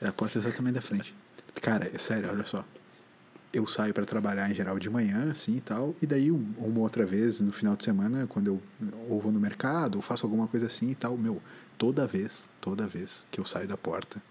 [0.00, 1.14] É a porta exatamente da frente.
[1.60, 2.64] Cara, é sério, olha só.
[3.52, 6.80] Eu saio para trabalhar em geral de manhã, assim e tal, e daí um- uma
[6.80, 8.62] outra vez no final de semana, quando eu
[9.08, 11.40] ou vou no mercado, ou faço alguma coisa assim e tal, meu,
[11.78, 14.22] toda vez, toda vez que eu saio da porta,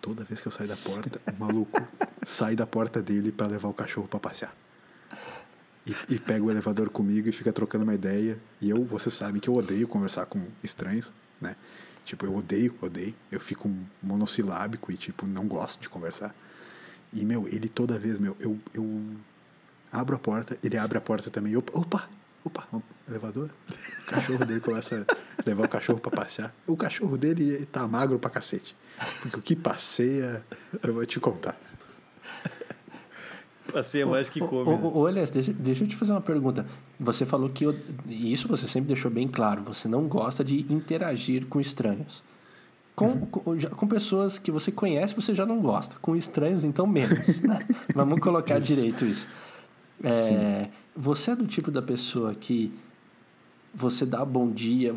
[0.00, 1.80] toda vez que eu saio da porta, o maluco
[2.26, 4.54] sai da porta dele para levar o cachorro para passear.
[5.86, 8.38] E, e pega o elevador comigo e fica trocando uma ideia.
[8.60, 11.54] E eu, você sabe que eu odeio conversar com estranhos, né?
[12.04, 13.14] Tipo, eu odeio, odeio.
[13.30, 13.72] Eu fico
[14.02, 16.34] monossilábico e, tipo, não gosto de conversar.
[17.12, 19.02] E, meu, ele toda vez, meu, eu, eu
[19.92, 21.56] abro a porta, ele abre a porta também.
[21.56, 22.08] Opa,
[22.44, 22.68] opa,
[23.08, 23.50] elevador.
[24.02, 26.54] O cachorro dele começa a levar o cachorro pra passear.
[26.66, 28.76] O cachorro dele tá magro pra cacete.
[29.22, 30.44] Porque o que passeia,
[30.82, 31.58] eu vou te contar.
[33.72, 34.70] Passeia mais que come.
[35.12, 35.22] Né?
[35.32, 36.66] deixa, deixa eu te fazer uma pergunta.
[36.98, 37.64] Você falou que.
[37.64, 37.74] eu-
[38.06, 39.62] e isso você sempre deixou bem claro.
[39.64, 42.22] Você não gosta de interagir com estranhos.
[42.94, 43.26] Com, Uhum.
[43.26, 45.96] com, com pessoas que você conhece, você já não gosta.
[46.00, 47.42] Com estranhos, então menos.
[47.42, 47.58] né?
[47.94, 49.28] Vamos colocar direito isso.
[50.02, 52.72] É, você é do tipo da pessoa que
[53.76, 54.94] você dá bom dia,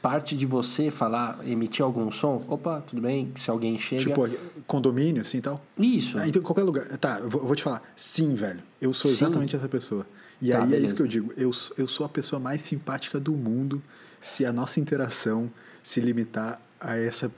[0.00, 2.40] parte de você falar, emitir algum som?
[2.48, 3.32] Opa, tudo bem?
[3.36, 4.02] Se alguém chega.
[4.02, 4.28] Tipo,
[4.66, 5.60] condomínio, assim e tal.
[5.78, 6.16] isso.
[6.18, 6.86] Ah, então, em qualquer lugar.
[6.98, 7.82] Tá, eu vou, te falar.
[7.96, 8.62] Sim, velho.
[8.80, 9.16] Eu sou Sim?
[9.16, 10.06] exatamente essa pessoa.
[10.40, 10.86] E Tá, aí é beleza.
[10.86, 11.32] isso que eu digo.
[11.36, 13.82] Eu, sou- eu sou a pessoa mais simpática do mundo
[14.20, 15.50] se a nossa interação
[15.82, 17.30] se limitar a essa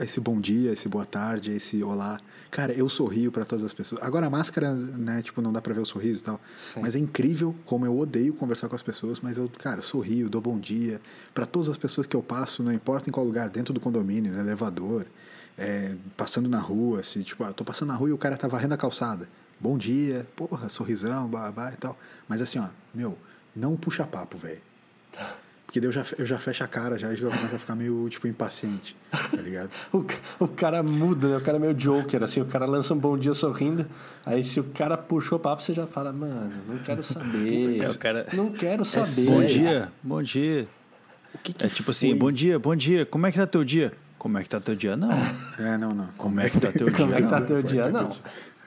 [0.00, 2.18] esse bom dia, esse boa tarde, esse olá.
[2.50, 4.02] Cara, eu sorrio pra todas as pessoas.
[4.02, 6.40] Agora a máscara, né, tipo, não dá pra ver o sorriso e tal.
[6.60, 6.80] Sim.
[6.80, 10.40] Mas é incrível como eu odeio conversar com as pessoas, mas eu, cara, sorrio, dou
[10.40, 11.00] bom dia
[11.34, 14.32] pra todas as pessoas que eu passo, não importa em qual lugar, dentro do condomínio,
[14.32, 15.06] no elevador,
[15.56, 18.48] é, passando na rua, se tipo, ah, tô passando na rua e o cara tá
[18.48, 19.28] varrendo a calçada.
[19.58, 21.98] Bom dia, porra, sorrisão, babá e tal.
[22.28, 23.16] Mas assim, ó, meu,
[23.54, 24.60] não puxa papo, velho.
[25.66, 27.74] Porque daí eu já, eu já fecho a cara já e já começo a ficar
[27.74, 29.68] meio, tipo, impaciente, tá ligado?
[29.92, 30.04] O,
[30.44, 31.36] o cara muda, né?
[31.36, 32.40] O cara é meio Joker, assim.
[32.40, 33.84] O cara lança um bom dia sorrindo.
[34.24, 37.82] Aí se o cara puxou o papo, você já fala, mano, não quero saber.
[37.82, 39.26] É, o cara- Não quero saber.
[39.26, 39.48] Bom sério?
[39.48, 40.68] dia, bom dia.
[41.34, 41.92] O que que É tipo foi?
[41.92, 43.04] assim, bom dia, bom dia.
[43.04, 43.92] Como é que tá teu dia?
[44.18, 44.96] Como é que tá teu dia?
[44.96, 45.10] Não.
[45.58, 46.06] É, não, não.
[46.16, 46.96] Como é que tá teu dia?
[46.96, 47.88] Como é que tá teu é dia?
[47.90, 48.10] Não.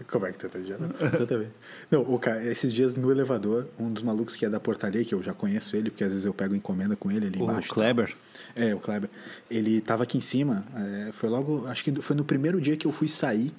[0.07, 0.77] Como é que tá teu dia?
[0.77, 1.51] Não, exatamente.
[1.91, 5.13] Não, o cara, esses dias no elevador, um dos malucos que é da portaria, que
[5.13, 7.67] eu já conheço ele, porque às vezes eu pego encomenda com ele ali O embaixo.
[7.67, 7.75] tal.
[7.75, 8.15] Kleber.
[8.55, 9.09] É, o Kleber.
[9.49, 10.65] Ele tava aqui em cima,
[11.07, 13.53] é, foi logo, acho que foi no primeiro dia que eu fui sair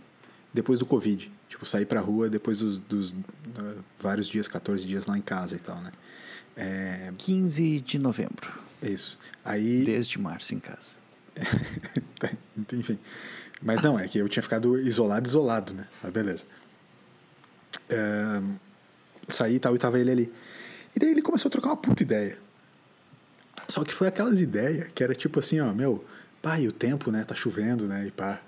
[0.53, 1.30] depois do Covid.
[1.49, 3.14] Tipo, sair pra rua depois dos, dos
[3.59, 5.91] ah, vários dias, 14 dias lá em casa e tal, né?
[6.57, 8.51] É, 15 de novembro.
[8.82, 9.18] isso.
[9.45, 9.84] Aí.
[9.84, 10.99] Desde março em casa.
[12.73, 12.99] Enfim.
[13.63, 15.87] Mas não, é que eu tinha ficado isolado, isolado, né?
[16.03, 16.43] Mas beleza.
[19.29, 20.33] Saí e tal, e tava ele ali.
[20.95, 22.37] E daí ele começou a trocar uma puta ideia.
[23.69, 26.05] Só que foi aquelas ideias que era tipo assim, ó, meu,
[26.43, 27.23] pai, o tempo, né?
[27.25, 28.07] Tá chovendo, né?
[28.07, 28.41] E pá.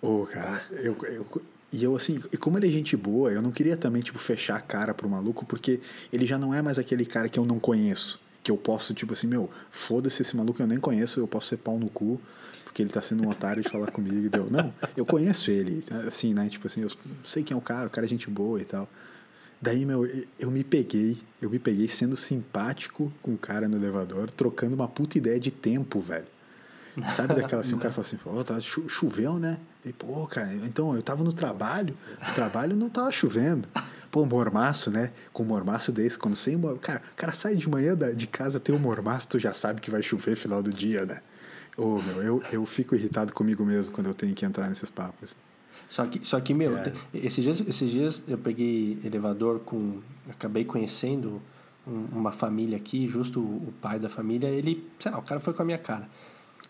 [0.00, 1.42] Ô, cara, eu, eu-
[1.72, 4.56] e eu assim, e como ele é gente boa, eu não queria também, tipo, fechar
[4.56, 5.80] a cara pro maluco, porque
[6.12, 8.20] ele já não é mais aquele cara que eu não conheço.
[8.42, 11.58] Que eu posso, tipo assim, meu, foda-se esse maluco, eu nem conheço, eu posso ser
[11.58, 12.20] pau no cu,
[12.72, 14.48] porque ele tá sendo um otário de falar comigo e deu.
[14.50, 16.48] Não, eu conheço ele, assim, né?
[16.48, 16.88] Tipo assim, eu
[17.22, 18.88] sei quem é o cara, o cara é gente boa e tal.
[19.60, 20.08] Daí, meu,
[20.40, 24.88] eu me peguei, eu me peguei sendo simpático com o cara no elevador, trocando uma
[24.88, 26.24] puta ideia de tempo, velho.
[27.14, 29.58] Sabe daquela assim, o cara fala assim, pô, tá, cho- choveu, né?
[29.84, 31.94] E, pô, cara, então eu tava no trabalho,
[32.30, 33.68] o trabalho não tava chovendo.
[34.10, 35.10] Pô, mormaço, né?
[35.32, 36.78] Com mormaço desse, quando sem mor...
[36.78, 39.80] Cara, o cara sai de manhã da- de casa, tem um mormaço, tu já sabe
[39.80, 41.20] que vai chover final do dia, né?
[41.76, 45.34] Ô, meu, eu, eu fico irritado comigo mesmo quando eu tenho que entrar nesses papos.
[45.88, 46.92] Só que, só que meu, É.
[47.14, 50.00] esses, dias, esses dias eu peguei elevador com.
[50.28, 51.40] Acabei conhecendo
[51.86, 55.40] um- uma família aqui, justo o, o pai da família, ele, sei lá, o cara
[55.40, 56.08] foi com a minha cara.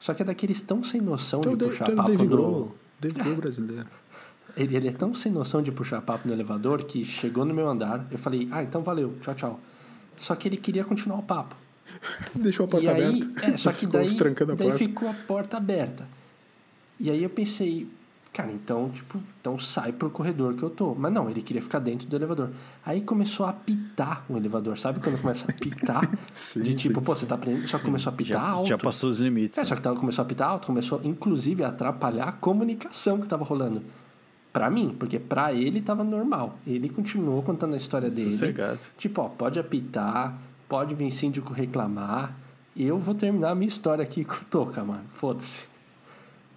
[0.01, 2.31] Só que é daqueles tão sem noção Então, de puxar Dave papo Dave no.
[2.31, 3.87] Grohl, Grohl brasileiro.
[4.55, 7.67] Ele, ele é tão sem noção de puxar papo no elevador que chegou no meu
[7.71, 9.61] andar, eu falei, ah, então valeu, tchau, tchau.
[10.19, 11.57] Só que ele queria continuar o papo.
[12.35, 13.47] Deixou a porta e aí, aberta.
[13.51, 14.79] é, só que Ficou daí, trancando a daí porta.
[14.85, 16.07] ficou a porta aberta.
[17.01, 17.89] E aí eu pensei,
[18.33, 20.95] cara, então, tipo, então sai pro corredor que eu tô.
[20.95, 22.51] Mas não, ele queria ficar dentro do elevador.
[22.85, 26.09] Aí começou a apitar o elevador, sabe quando começa a apitar?
[26.33, 28.69] Sim, de tipo, sim, pô, você tá aprendendo, só que começou a apitar Já, alto.
[28.69, 29.59] já passou os limites.
[29.59, 33.27] É, só que tava, começou a apitar alto, começou inclusive a atrapalhar a comunicação que
[33.27, 33.83] tava rolando.
[34.53, 36.59] Pra mim, porque pra ele tava normal.
[36.67, 38.31] Ele continuou contando a história dele.
[38.31, 38.79] Sossegado.
[38.99, 40.39] Tipo, ó, pode apitar,
[40.73, 42.35] pode vir síndico reclamar.
[42.75, 45.05] Eu vou terminar a minha história aqui com o Toca, mano.
[45.13, 45.65] Foda-se.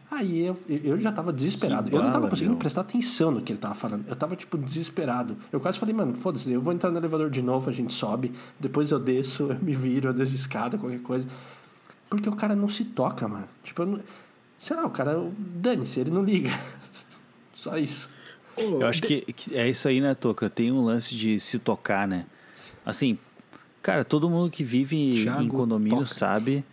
[0.09, 1.89] Aí eu, eu já tava desesperado.
[1.89, 2.59] Que eu não tava bala, conseguindo meu.
[2.59, 4.05] prestar atenção no que ele tava falando.
[4.07, 5.35] Eu tava, tipo, desesperado.
[5.51, 8.31] Eu quase falei, mano, foda-se, eu vou entrar no elevador de novo, a gente sobe,
[8.57, 11.27] depois eu desço, eu me viro, eu desço de escada, qualquer coisa.
[12.09, 13.49] Porque o cara não se toca, mano.
[13.65, 13.99] Tipo, eu não...
[14.57, 16.57] sei lá, o cara, dane-se, ele não liga.
[17.53, 18.09] Só isso.
[18.57, 20.49] Eu acho que, que é isso aí, né, Toca?
[20.49, 22.25] Tem um lance de se tocar, né?
[22.85, 23.17] Assim,
[23.85, 26.11] cara, todo mundo que vive Thiago em condomínio toca.
[26.13, 26.65] sabe.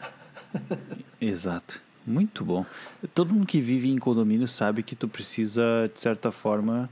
[1.21, 1.81] Exato.
[2.07, 2.65] Muito bom.
[3.15, 6.89] Todo mundo que vive em condomínio sabe que tu precisa, de certa forma,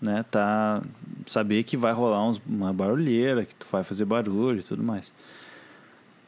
[0.00, 0.82] né, tá,
[1.26, 5.12] saber que vai rolar uns, uma barulheira, que tu vai fazer barulho e tudo mais.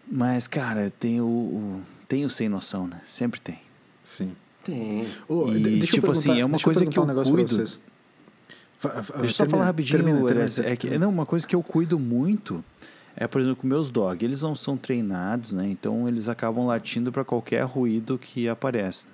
[0.09, 3.01] Mas, cara, tem o, o- tem o sem noção, né?
[3.07, 3.59] Sempre tem.
[4.05, 4.37] Sim.
[4.63, 5.09] Tem.
[5.29, 7.07] Ô, E, de- deixa eu tipo assim, perguntar- é uma coisa perguntar que eu um
[7.07, 7.57] negócio pra cuido.
[7.57, 7.81] vocês.
[8.79, 11.27] Fa- fa- Deixa eu só termina- falar rapidinho, termina, termina, Elias, é que, não, uma
[11.27, 12.63] coisa que eu cuido muito
[13.17, 15.67] é, por exemplo, com meus dog, eles não são treinados, né?
[15.69, 19.07] Então eles acabam latindo para qualquer ruído que aparece.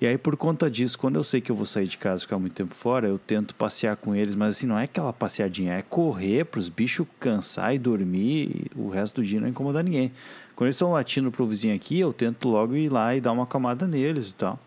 [0.00, 2.26] E aí, por conta disso, quando eu sei que eu vou sair de casa e
[2.26, 5.72] ficar muito tempo fora, eu tento passear com eles, mas assim, não é aquela passeadinha,
[5.72, 9.82] é correr para os bichos cansar e dormir e o resto do dia não incomodar
[9.82, 10.12] ninguém.
[10.54, 13.46] Quando eles estão latindo pro vizinho aqui, eu tento logo ir lá e dar uma
[13.46, 14.58] camada neles e tal.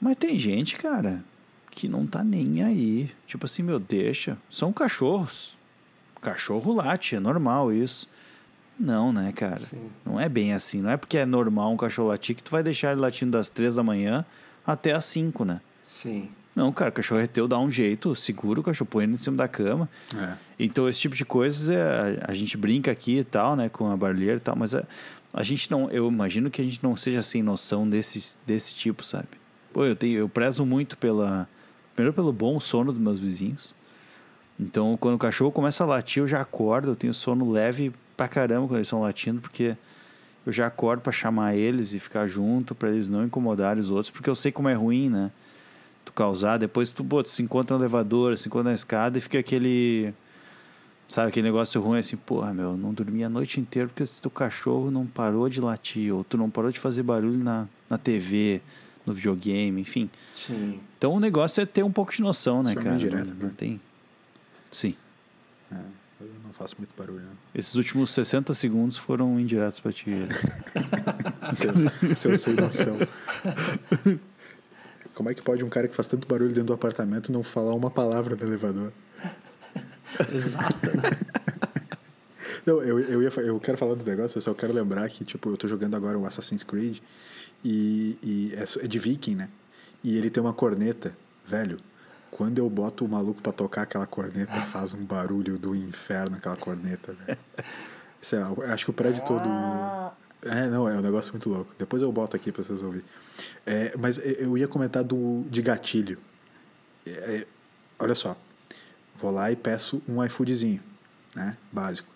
[0.00, 1.24] Mas tem gente, cara,
[1.70, 3.10] que não tá nem aí.
[3.26, 4.36] Tipo assim, meu, deixa.
[4.50, 5.57] São cachorros.
[6.20, 8.08] Cachorro late, é normal isso.
[8.78, 9.58] Não, né, cara?
[9.58, 9.90] Sim.
[10.04, 10.80] Não é bem assim.
[10.80, 13.50] Não é porque é normal um cachorro latir que tu vai deixar ele latindo das
[13.50, 14.24] três da manhã
[14.64, 15.60] até as cinco, né?
[15.82, 16.28] Sim.
[16.54, 19.16] Não, cara, o cachorro é teu, dá um jeito, segura o cachorro, põe ele em
[19.16, 19.88] cima da cama.
[20.16, 20.34] É.
[20.58, 21.80] Então, esse tipo de coisas, é,
[22.26, 24.80] a, a, gente brinca aqui e tal, né, com a barulheira e tal, mas a,
[24.80, 24.84] é,
[25.32, 29.04] a gente não, eu imagino que a gente não seja sem noção desse, desse tipo,
[29.04, 29.28] sabe?
[29.72, 31.48] Pô, eu, tenho, eu prezo muito pela,
[31.94, 33.72] primeiro pelo bom sono dos meus vizinhos.
[34.58, 38.26] Então, quando o cachorro começa a latir, eu já acordo, eu tenho sono leve pra
[38.26, 39.76] caramba quando eles estão latindo, porque
[40.44, 44.10] eu já acordo para chamar eles e ficar junto, para eles não incomodarem os outros,
[44.10, 45.30] porque eu sei como é ruim, né?
[46.04, 49.20] Tu causar, depois tu, pô, tu se encontra no elevador, se encontra na escada e
[49.20, 50.12] fica aquele.
[51.08, 54.90] Sabe, aquele negócio ruim assim, porra, meu, não dormi a noite inteira porque teu cachorro
[54.90, 58.60] não parou de latir, ou tu não parou de fazer barulho na, na TV,
[59.06, 60.10] no videogame, enfim.
[60.34, 60.80] Sim.
[60.98, 62.96] Então o negócio é ter um pouco de noção, né, Isso cara?
[62.96, 63.80] É direto, não, não tem.
[64.70, 64.94] Sim.
[65.72, 65.76] É,
[66.20, 67.38] eu não faço muito barulho, não.
[67.54, 70.10] Esses últimos 60 segundos foram indiretos pra ti.
[71.54, 72.96] seu, seu sem noção.
[75.14, 77.74] Como é que pode um cara que faz tanto barulho dentro do apartamento não falar
[77.74, 78.92] uma palavra no elevador?
[80.32, 80.86] Exato.
[80.96, 81.02] Né?
[82.64, 85.50] não, eu, eu, ia, eu quero falar do negócio, eu só quero lembrar que, tipo,
[85.50, 86.98] eu tô jogando agora o Assassin's Creed
[87.64, 89.48] e, e é, é de viking, né?
[90.04, 91.16] E ele tem uma corneta,
[91.46, 91.78] velho
[92.30, 96.56] quando eu boto o maluco para tocar aquela corneta, faz um barulho do inferno aquela
[96.56, 97.38] corneta, velho.
[98.20, 99.48] Sei lá, acho que o prédio todo.
[100.42, 101.74] É, não, é um negócio muito louco.
[101.78, 103.06] Depois eu boto aqui pra vocês ouvirem.
[103.64, 106.18] É, mas eu ia comentar do, de gatilho.
[107.06, 107.46] É, é,
[107.98, 108.36] olha só.
[109.16, 110.82] Vou lá e peço um iFoodzinho,
[111.34, 111.56] né?
[111.72, 112.08] Básico.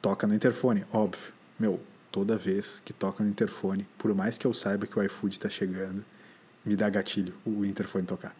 [0.00, 1.32] Toca no interfone, óbvio.
[1.58, 1.80] Meu,
[2.12, 5.48] toda vez que toca no interfone, por mais que eu saiba que o iFood tá
[5.48, 6.04] chegando,
[6.64, 8.34] me dá gatilho o interfone tocar.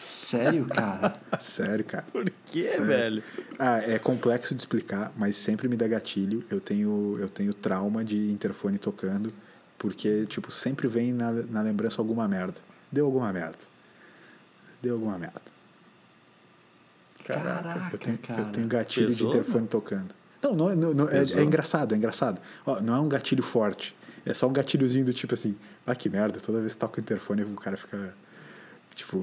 [0.00, 1.12] Sério, cara?
[1.40, 2.04] Sério, cara.
[2.10, 2.86] Por quê, Sério.
[2.86, 3.22] velho?
[3.58, 6.44] Ah, é complexo de explicar, mas sempre me dá gatilho.
[6.50, 9.32] Eu tenho, eu tenho trauma de interfone tocando,
[9.78, 12.56] porque, tipo, sempre vem na, na lembrança alguma merda.
[12.90, 13.58] Deu alguma merda.
[14.80, 15.42] Deu alguma merda.
[17.24, 18.40] Caraca, eu tenho, cara.
[18.40, 20.14] Eu tenho gatilho Pesou, de interfone tocando.
[20.42, 22.40] Não, não, não, não é, é, engraçado, é engraçado.
[22.66, 23.94] Ó, não é um gatilho forte.
[24.24, 27.02] É só um gatilhozinho do tipo assim, ah, que merda, toda vez que toca o
[27.02, 28.14] interfone o cara fica
[28.94, 29.22] Tipo,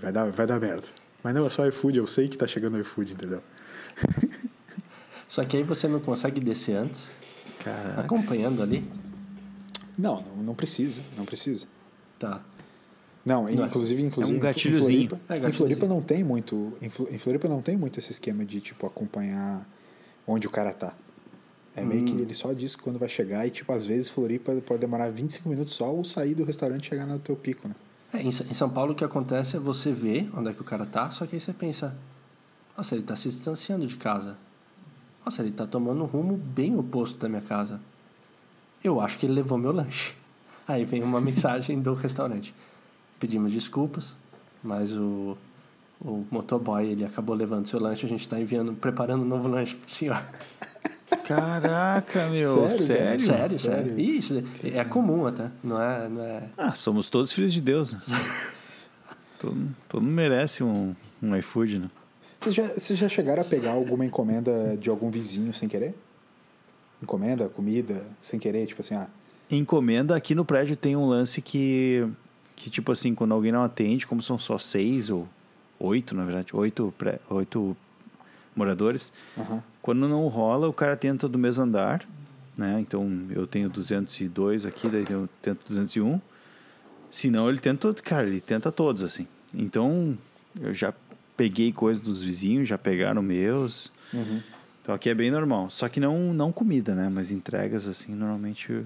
[0.00, 0.88] vai dar, vai dar merda.
[1.22, 3.42] Mas não, é só iFood, eu sei que tá chegando o iFood, entendeu?
[5.28, 7.08] Só que aí você não consegue descer antes?
[7.64, 8.00] Caraca.
[8.02, 8.84] Acompanhando ali?
[9.96, 11.66] Não, não, não precisa, não precisa.
[12.18, 12.42] Tá.
[13.24, 15.04] Não, não inclusive, inclusive é um gatilhozinho.
[15.04, 18.44] Em Floripa, é, em Floripa não tem muito, em Floripa não tem muito esse esquema
[18.44, 19.66] de tipo acompanhar
[20.26, 20.94] onde o cara tá.
[21.74, 22.04] É meio hum.
[22.04, 25.48] que ele só diz quando vai chegar e tipo às vezes Floripa pode demorar 25
[25.48, 27.74] minutos só ou sair do restaurante e chegar no teu pico, né?
[28.12, 30.84] É, em, São Paulo o que acontece é você ver onde é que o cara
[30.84, 31.96] tá, só que aí você pensa,
[32.76, 34.36] nossa, ele tá se distanciando de casa.
[35.24, 37.80] Nossa, ele tá tomando um rumo bem oposto da minha casa.
[38.82, 40.14] Eu acho que ele levou meu lanche.
[40.66, 42.52] Aí vem uma mensagem do restaurante.
[43.20, 44.16] Pedimos desculpas,
[44.62, 45.36] mas o,
[46.00, 49.76] o motoboy ele acabou levando seu lanche, a gente está enviando, preparando um novo lanche
[49.76, 50.22] pro senhor.
[51.36, 52.68] Caraca, meu.
[52.70, 52.78] Sério?
[52.78, 53.58] Sério, sério.
[53.58, 54.00] sério.
[54.00, 55.50] Isso é comum até.
[55.62, 56.42] Não é, não é.
[56.56, 57.92] Ah, somos todos filhos de Deus.
[57.92, 58.00] Né?
[59.38, 61.90] todo, todo mundo merece um, um iFood, né?
[62.40, 65.94] Vocês já, vocês já chegaram a pegar alguma encomenda de algum vizinho sem querer?
[67.02, 69.08] Encomenda, comida, sem querer, tipo assim, ah.
[69.50, 72.06] Encomenda, aqui no prédio tem um lance que,
[72.56, 75.28] que tipo assim, quando alguém não atende, como são só seis ou
[75.78, 77.76] oito, na verdade, oito, pré, oito
[78.54, 79.12] moradores.
[79.36, 79.60] Uhum.
[79.80, 82.06] Quando não rola, o cara tenta do mesmo andar,
[82.56, 82.78] né?
[82.80, 86.20] Então eu tenho 202 aqui, daí eu tento 201.
[87.10, 89.26] Se não, ele tenta, cara, ele tenta todos assim.
[89.54, 90.16] Então
[90.60, 90.94] eu já
[91.36, 93.90] peguei coisas dos vizinhos, já pegaram meus.
[94.12, 94.40] Uhum.
[94.82, 95.70] Então aqui é bem normal.
[95.70, 97.08] Só que não, não comida, né?
[97.08, 98.84] Mas entregas assim, normalmente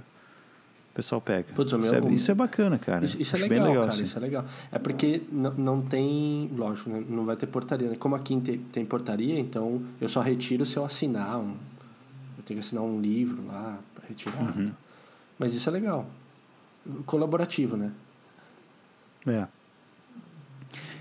[0.97, 1.53] pessoal pega.
[1.55, 3.05] Putz, isso, é, isso, é, bacana, cara.
[3.05, 3.95] Isso, isso é legal, legal, cara.
[3.95, 4.03] Assim.
[4.03, 4.45] Isso é legal.
[4.73, 7.05] É porque não tem, lógico, né?
[7.07, 7.91] não vai ter portaria.
[7.91, 7.97] Né?
[7.97, 11.51] Como aqui tem, tem portaria, então eu só retiro se eu assinar um.
[12.39, 14.57] Eu tenho que assinar um livro lá para retirar.
[14.57, 14.73] Uhum.
[15.39, 16.07] Mas isso é legal.
[17.05, 17.93] Colaborativo, né?
[19.27, 19.47] É.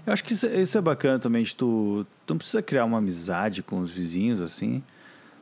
[0.05, 2.97] Eu acho que isso, isso é bacana também, de tu, tu não precisa criar uma
[2.97, 4.83] amizade com os vizinhos, assim,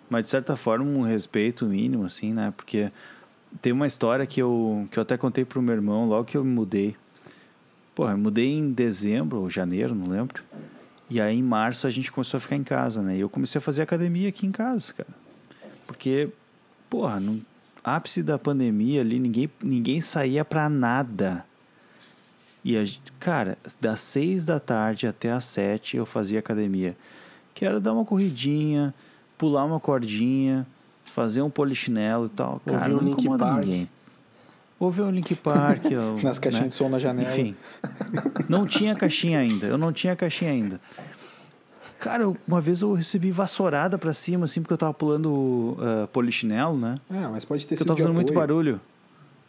[0.10, 2.54] mas de certa forma um respeito mínimo, assim, né?
[2.56, 2.91] Porque
[3.62, 6.43] tem uma história que eu, que eu até contei pro meu irmão logo que eu
[6.43, 6.95] me mudei.
[7.95, 10.43] Porra, eu mudei em dezembro ou janeiro, não lembro.
[11.10, 13.18] E aí em março a gente começou a ficar em casa, né?
[13.18, 15.10] E eu comecei a fazer academia aqui em casa, cara.
[15.86, 16.30] Porque,
[16.89, 17.41] porra, no
[17.84, 21.45] ápice da pandemia ali, ninguém, ninguém saía pra nada.
[22.64, 22.84] E, a,
[23.20, 26.97] cara, das seis da tarde até as sete eu fazia academia.
[27.54, 28.93] Que era dar uma corridinha,
[29.38, 30.66] pular uma cordinha,
[31.14, 32.61] fazer um polichinelo e tal.
[32.66, 33.66] Ouvir Cara, um não incomoda Park.
[33.66, 33.89] ninguém.
[34.80, 35.86] Ouvir um Link Park.
[35.91, 36.70] eu, Nas caixinhas né?
[36.70, 37.30] de som na janela.
[37.32, 37.55] Enfim,
[38.49, 39.68] não tinha caixinha ainda.
[39.68, 40.82] Eu não tinha caixinha ainda.
[41.99, 45.30] Cara, eu- uma vez eu recebi vassourada pra cima, assim, porque eu tava pulando
[45.80, 46.95] uh, polichinelo, né?
[47.09, 48.82] Ah, mas pode ter Porque eu sido tava de fazendo muito barulho.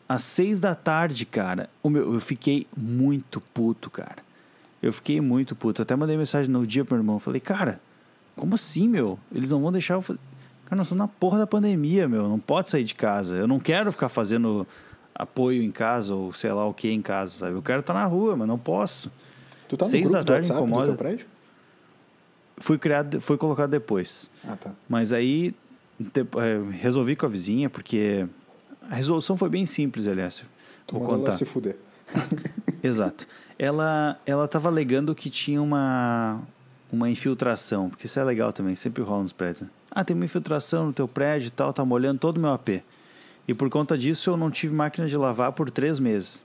[0.09, 4.19] Às seis da tarde, cara, o meu, eu fiquei muito puto, cara.
[4.81, 5.81] Eu fiquei muito puto.
[5.81, 7.19] Eu até mandei mensagem no dia pro meu irmão.
[7.19, 7.81] Falei, cara,
[8.37, 9.19] como assim, meu?
[9.35, 10.21] Eles não vão deixar eu fazer.
[10.65, 12.29] Cara, nós estamos na porra da pandemia, meu.
[12.29, 13.35] Não pode sair de casa.
[13.37, 14.67] Eu não quero ficar fazendo
[15.15, 17.53] apoio em casa ou sei lá o que em casa, sabe?
[17.53, 19.11] Eu quero estar na rua, mas não posso.
[19.69, 20.87] Tu tá no Seis grupo da do tarde WhatsApp incomoda.
[20.87, 21.27] do teu prédio?
[22.59, 24.31] Fui criado, foi colocado depois.
[24.47, 24.73] Ah, tá.
[24.89, 25.55] Mas aí
[26.01, 28.27] eh, resolvi com a vizinha, porque
[28.91, 30.43] a resolução foi bem simples, aliás.
[30.87, 31.37] Tu Vou mandou ela contar.
[31.37, 31.77] se fuder.
[32.83, 33.27] Exato.
[33.59, 36.41] Ela ela estava alegando que tinha uma
[36.95, 39.63] uma infiltração, porque isso é legal também, sempre rola nos prédios.
[39.63, 39.69] né?
[39.91, 42.83] Ah, tem uma infiltração no teu prédio e tal, tá molhando todo o meu AP.
[43.47, 46.43] E por conta disso eu não tive máquina de lavar por três meses.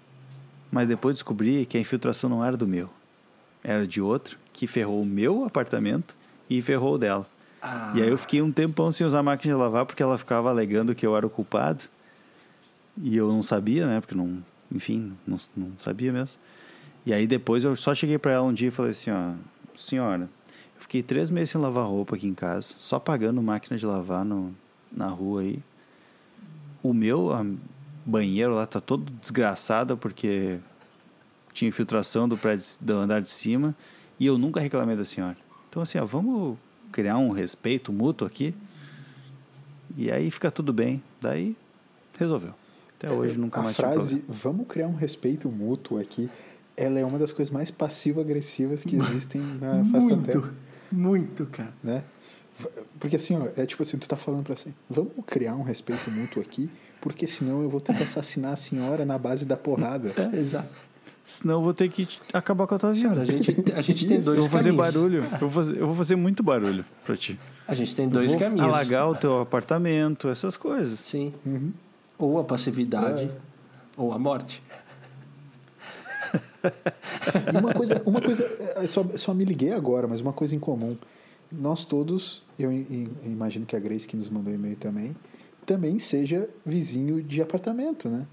[0.71, 2.89] Mas depois descobri que a infiltração não era do meu,
[3.63, 6.15] era de outro que ferrou o meu apartamento
[6.49, 7.25] e ferrou o dela.
[7.61, 10.49] Ah, E aí eu fiquei um tempão sem usar máquina de lavar porque ela ficava
[10.49, 11.83] alegando que eu era o culpado.
[13.01, 13.99] E eu não sabia, né?
[14.01, 16.37] Porque não, enfim, não, não sabia mesmo.
[17.05, 19.31] E aí depois eu só cheguei pra ela um dia e falei assim, ó,
[19.75, 20.29] senhora,
[20.79, 24.53] fiquei três meses sem lavar roupa aqui em casa, só pagando máquina de lavar no,
[24.91, 25.59] na rua aí.
[26.81, 27.45] O meu a,
[28.05, 30.57] banheiro lá tá todo desgraçado porque
[31.53, 33.75] tinha infiltração do prédio do andar de cima
[34.19, 35.37] e eu nunca reclamei da senhora.
[35.69, 36.57] Então assim, ó, vamos
[36.91, 38.55] criar um respeito mútuo aqui.
[39.97, 41.03] E aí fica tudo bem.
[41.21, 41.55] Daí
[42.17, 42.53] resolveu.
[42.97, 46.29] Até hoje nunca a mais tive frase, vamos criar um respeito mútuo aqui,
[46.75, 50.53] ela é uma das coisas mais passivo-agressivas que existem na face da Terra.
[50.91, 51.73] Muito, cara.
[51.83, 52.03] né?
[52.99, 56.11] Porque assim, ó, é tipo assim, tu tá falando pra assim, vamos criar um respeito
[56.11, 56.69] mútuo aqui,
[56.99, 60.11] porque senão eu vou ter que assassinar a senhora na base da porrada.
[60.33, 60.67] Exato.
[61.23, 63.09] Senão eu vou ter que acabar com a tua vida.
[63.09, 64.93] Cara, a gente, a gente tem dois eu vou fazer caminhos.
[64.93, 65.23] barulho.
[65.31, 67.39] Eu vou fazer, eu vou fazer muito barulho pra ti.
[67.67, 68.67] A gente tem dois vou caminhos.
[68.67, 70.99] alagar o teu apartamento, essas coisas.
[70.99, 71.31] Sim.
[71.45, 71.71] Uhum.
[72.17, 73.31] Ou a passividade, É.
[73.95, 74.61] ou a morte.
[77.53, 78.43] E uma coisa, uma coisa
[78.75, 80.97] é, só, só me liguei agora, mas uma coisa em comum.
[81.51, 85.15] Nós todos, eu imagino que a Grace que nos mandou e-mail também,
[85.65, 88.27] também seja vizinho de apartamento, né?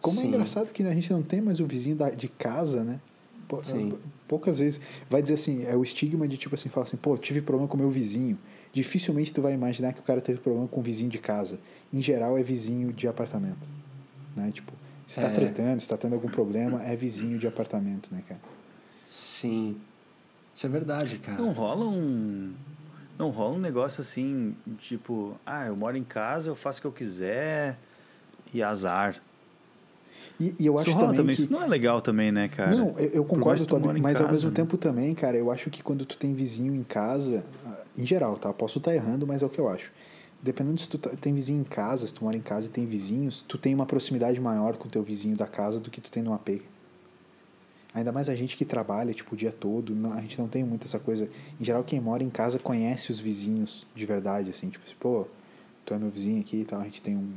[0.00, 0.28] Como é Sim.
[0.28, 3.00] engraçado que a gente não tem mais o vizinho da, de casa, né?
[3.46, 3.94] Pou- Sim.
[4.26, 7.40] Poucas vezes vai dizer assim, é o estigma de tipo assim, falar assim, pô, tive
[7.40, 8.38] problema com meu vizinho.
[8.72, 11.58] Dificilmente tu vai imaginar que o cara teve problema com o vizinho de casa.
[11.92, 13.66] Em geral é vizinho de apartamento,
[14.36, 14.50] né?
[14.52, 14.72] Tipo,
[15.08, 15.30] se tá É.
[15.30, 18.40] tretando, se tá tendo algum problema, é vizinho de apartamento, né, cara?
[19.06, 19.76] Sim.
[20.54, 21.40] Isso é verdade, cara.
[21.40, 22.52] Não rola um.
[23.18, 26.86] Não rola um negócio assim, tipo, ah, eu moro em casa, eu faço o que
[26.86, 27.76] eu quiser
[28.54, 29.16] e azar.
[30.38, 31.34] E, e eu Isso acho rola também, também.
[31.36, 31.42] que...
[31.42, 32.76] Isso não é legal também, né, cara?
[32.76, 34.56] Não, eu, eu concordo, tu mas ao casa, mesmo né?
[34.56, 38.36] tempo também, cara, eu acho que quando tu tem vizinho em casa, ah, em geral,
[38.36, 38.52] tá?
[38.52, 39.90] Posso estar errando, mas é o que eu acho.
[40.40, 42.86] Dependendo se tu tá- tem vizinho em casa, se tu mora em casa e tem
[42.86, 46.10] vizinhos, tu tem uma proximidade maior com o teu vizinho da casa do que tu
[46.10, 46.62] tem no AP.
[47.92, 50.84] Ainda mais a gente que trabalha, tipo, o dia todo, a gente não tem muito
[50.84, 51.28] essa coisa.
[51.60, 55.26] Em geral, quem mora em casa conhece os vizinhos de verdade, assim, tipo, assim, pô,
[55.84, 57.32] tu é meu vizinho aqui e tal, a gente tem um,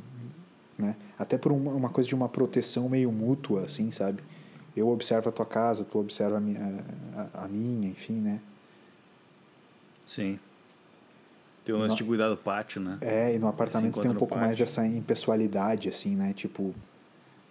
[0.78, 0.96] né?
[1.18, 4.22] Até por uma, uma coisa de uma proteção meio mútua, assim, sabe?
[4.76, 6.84] Eu observo a tua casa, tu observa a minha,
[7.34, 8.40] a, a minha enfim, né?
[10.06, 10.38] Sim.
[11.66, 11.96] Tem o lance Não.
[11.98, 12.98] de cuidar do pátio, né?
[13.02, 16.34] É, e no apartamento tem um pouco mais dessa impessoalidade, assim, né?
[16.34, 16.74] Tipo,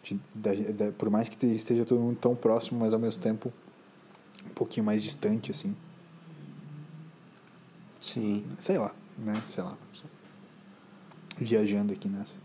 [0.03, 0.53] de- da-
[0.87, 3.53] da- por mais que te- esteja todo mundo tão próximo, mas ao mesmo tempo
[4.47, 5.77] um pouquinho mais distante, assim.
[8.01, 8.45] Sim.
[8.59, 9.41] Sei lá, né?
[9.49, 9.77] Sei lá.
[11.39, 12.37] Viajando aqui nessa.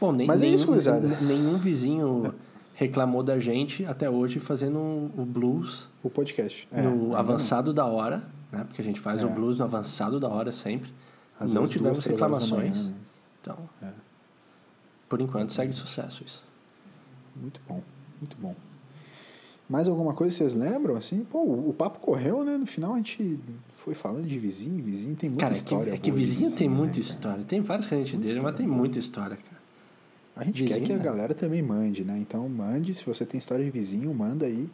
[0.00, 1.06] Bom, nem, Mas é nenhum, isso, gurizada.
[1.06, 2.34] n- nenhum vizinho
[2.74, 6.68] reclamou da gente até hoje fazendo o blues O podcast.
[6.72, 8.22] É, no ainda avançado da hora,
[8.54, 8.64] né?
[8.64, 9.30] Porque a gente faz o É.
[9.30, 10.90] blues no avançado da hora sempre.
[11.38, 12.78] Às não tivemos reclamações.
[12.78, 12.94] manhã, né?
[13.40, 13.90] Então, É.
[15.08, 16.42] por enquanto segue sucesso isso.
[17.36, 17.82] Muito bom,
[18.20, 18.54] muito bom.
[19.68, 20.94] Mais alguma coisa vocês lembram?
[20.94, 22.56] Assim, pô, o, o papo correu, né?
[22.56, 23.40] No final a gente
[23.76, 25.84] foi falando de vizinho, vizinho tem muita Cara, é história.
[25.84, 27.00] que, é que boa de vizinho tem né, muita cara?
[27.02, 27.44] história.
[27.44, 29.54] Tem vários que a gente dele, mas tem muita história, cara.
[30.36, 31.02] A gente quer Vizinho, que a né?
[31.04, 32.18] galera também mande, né?
[32.18, 34.68] Então mande, se você tem história de vizinho, manda aí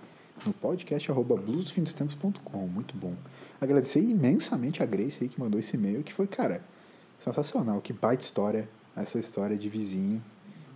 [0.47, 2.66] no podcast arroba bluesfindostempos.com.
[2.66, 3.14] Muito bom.
[3.61, 6.64] Agradecer imensamente a Grace aí que mandou esse e-mail, que foi, cara,
[7.18, 7.80] sensacional.
[7.80, 10.22] Que baita história, essa história de vizinho,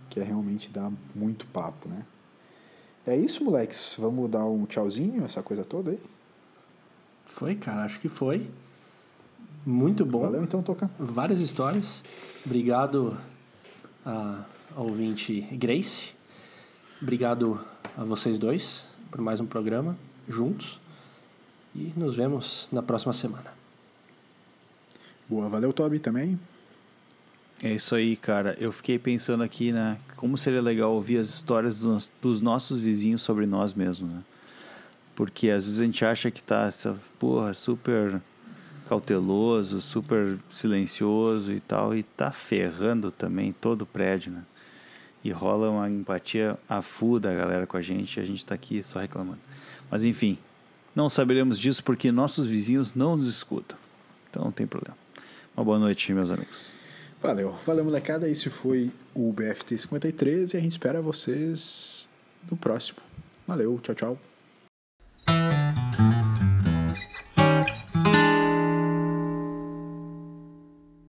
[0.09, 2.05] que é realmente dá muito papo, né?
[3.07, 3.95] É isso, moleques.
[3.97, 5.99] Vamos dar um tchauzinho, essa coisa toda aí?
[7.25, 8.49] Foi, cara, acho que foi.
[9.65, 10.21] Muito bom.
[10.21, 10.89] Valeu então, Toca.
[10.99, 12.03] Várias histórias.
[12.45, 13.17] Obrigado
[14.05, 14.45] a,
[14.75, 16.13] ao ouvinte Grace.
[17.01, 17.59] Obrigado
[17.97, 19.97] a vocês dois por mais um programa
[20.27, 20.81] juntos.
[21.73, 23.53] E nos vemos na próxima semana.
[25.29, 26.37] Boa, valeu, Toby, também.
[27.63, 28.57] É isso aí, cara.
[28.59, 29.97] Eu fiquei pensando aqui, né?
[30.17, 34.21] Como seria legal ouvir as histórias dos, dos nossos vizinhos sobre nós mesmos, né?
[35.15, 38.21] Porque às vezes a gente acha que tá essa, porra, super
[38.89, 44.43] cauteloso, super silencioso e tal, e tá ferrando também todo o prédio, né?
[45.25, 46.83] E rola uma empatia a
[47.19, 49.39] da galera com a gente, e a gente tá aqui só reclamando.
[49.89, 50.37] Mas enfim,
[50.95, 53.75] não saberemos disso porque nossos vizinhos não nos escutam.
[54.29, 54.95] Então não tem problema.
[55.57, 56.73] Uma boa noite, meus amigos.
[57.23, 58.29] Valeu, valeu, molecada.
[58.29, 62.07] Esse foi o BFT 53 e a gente espera vocês
[62.47, 62.99] no próximo.
[63.47, 64.34] Valeu, tchau, tchau.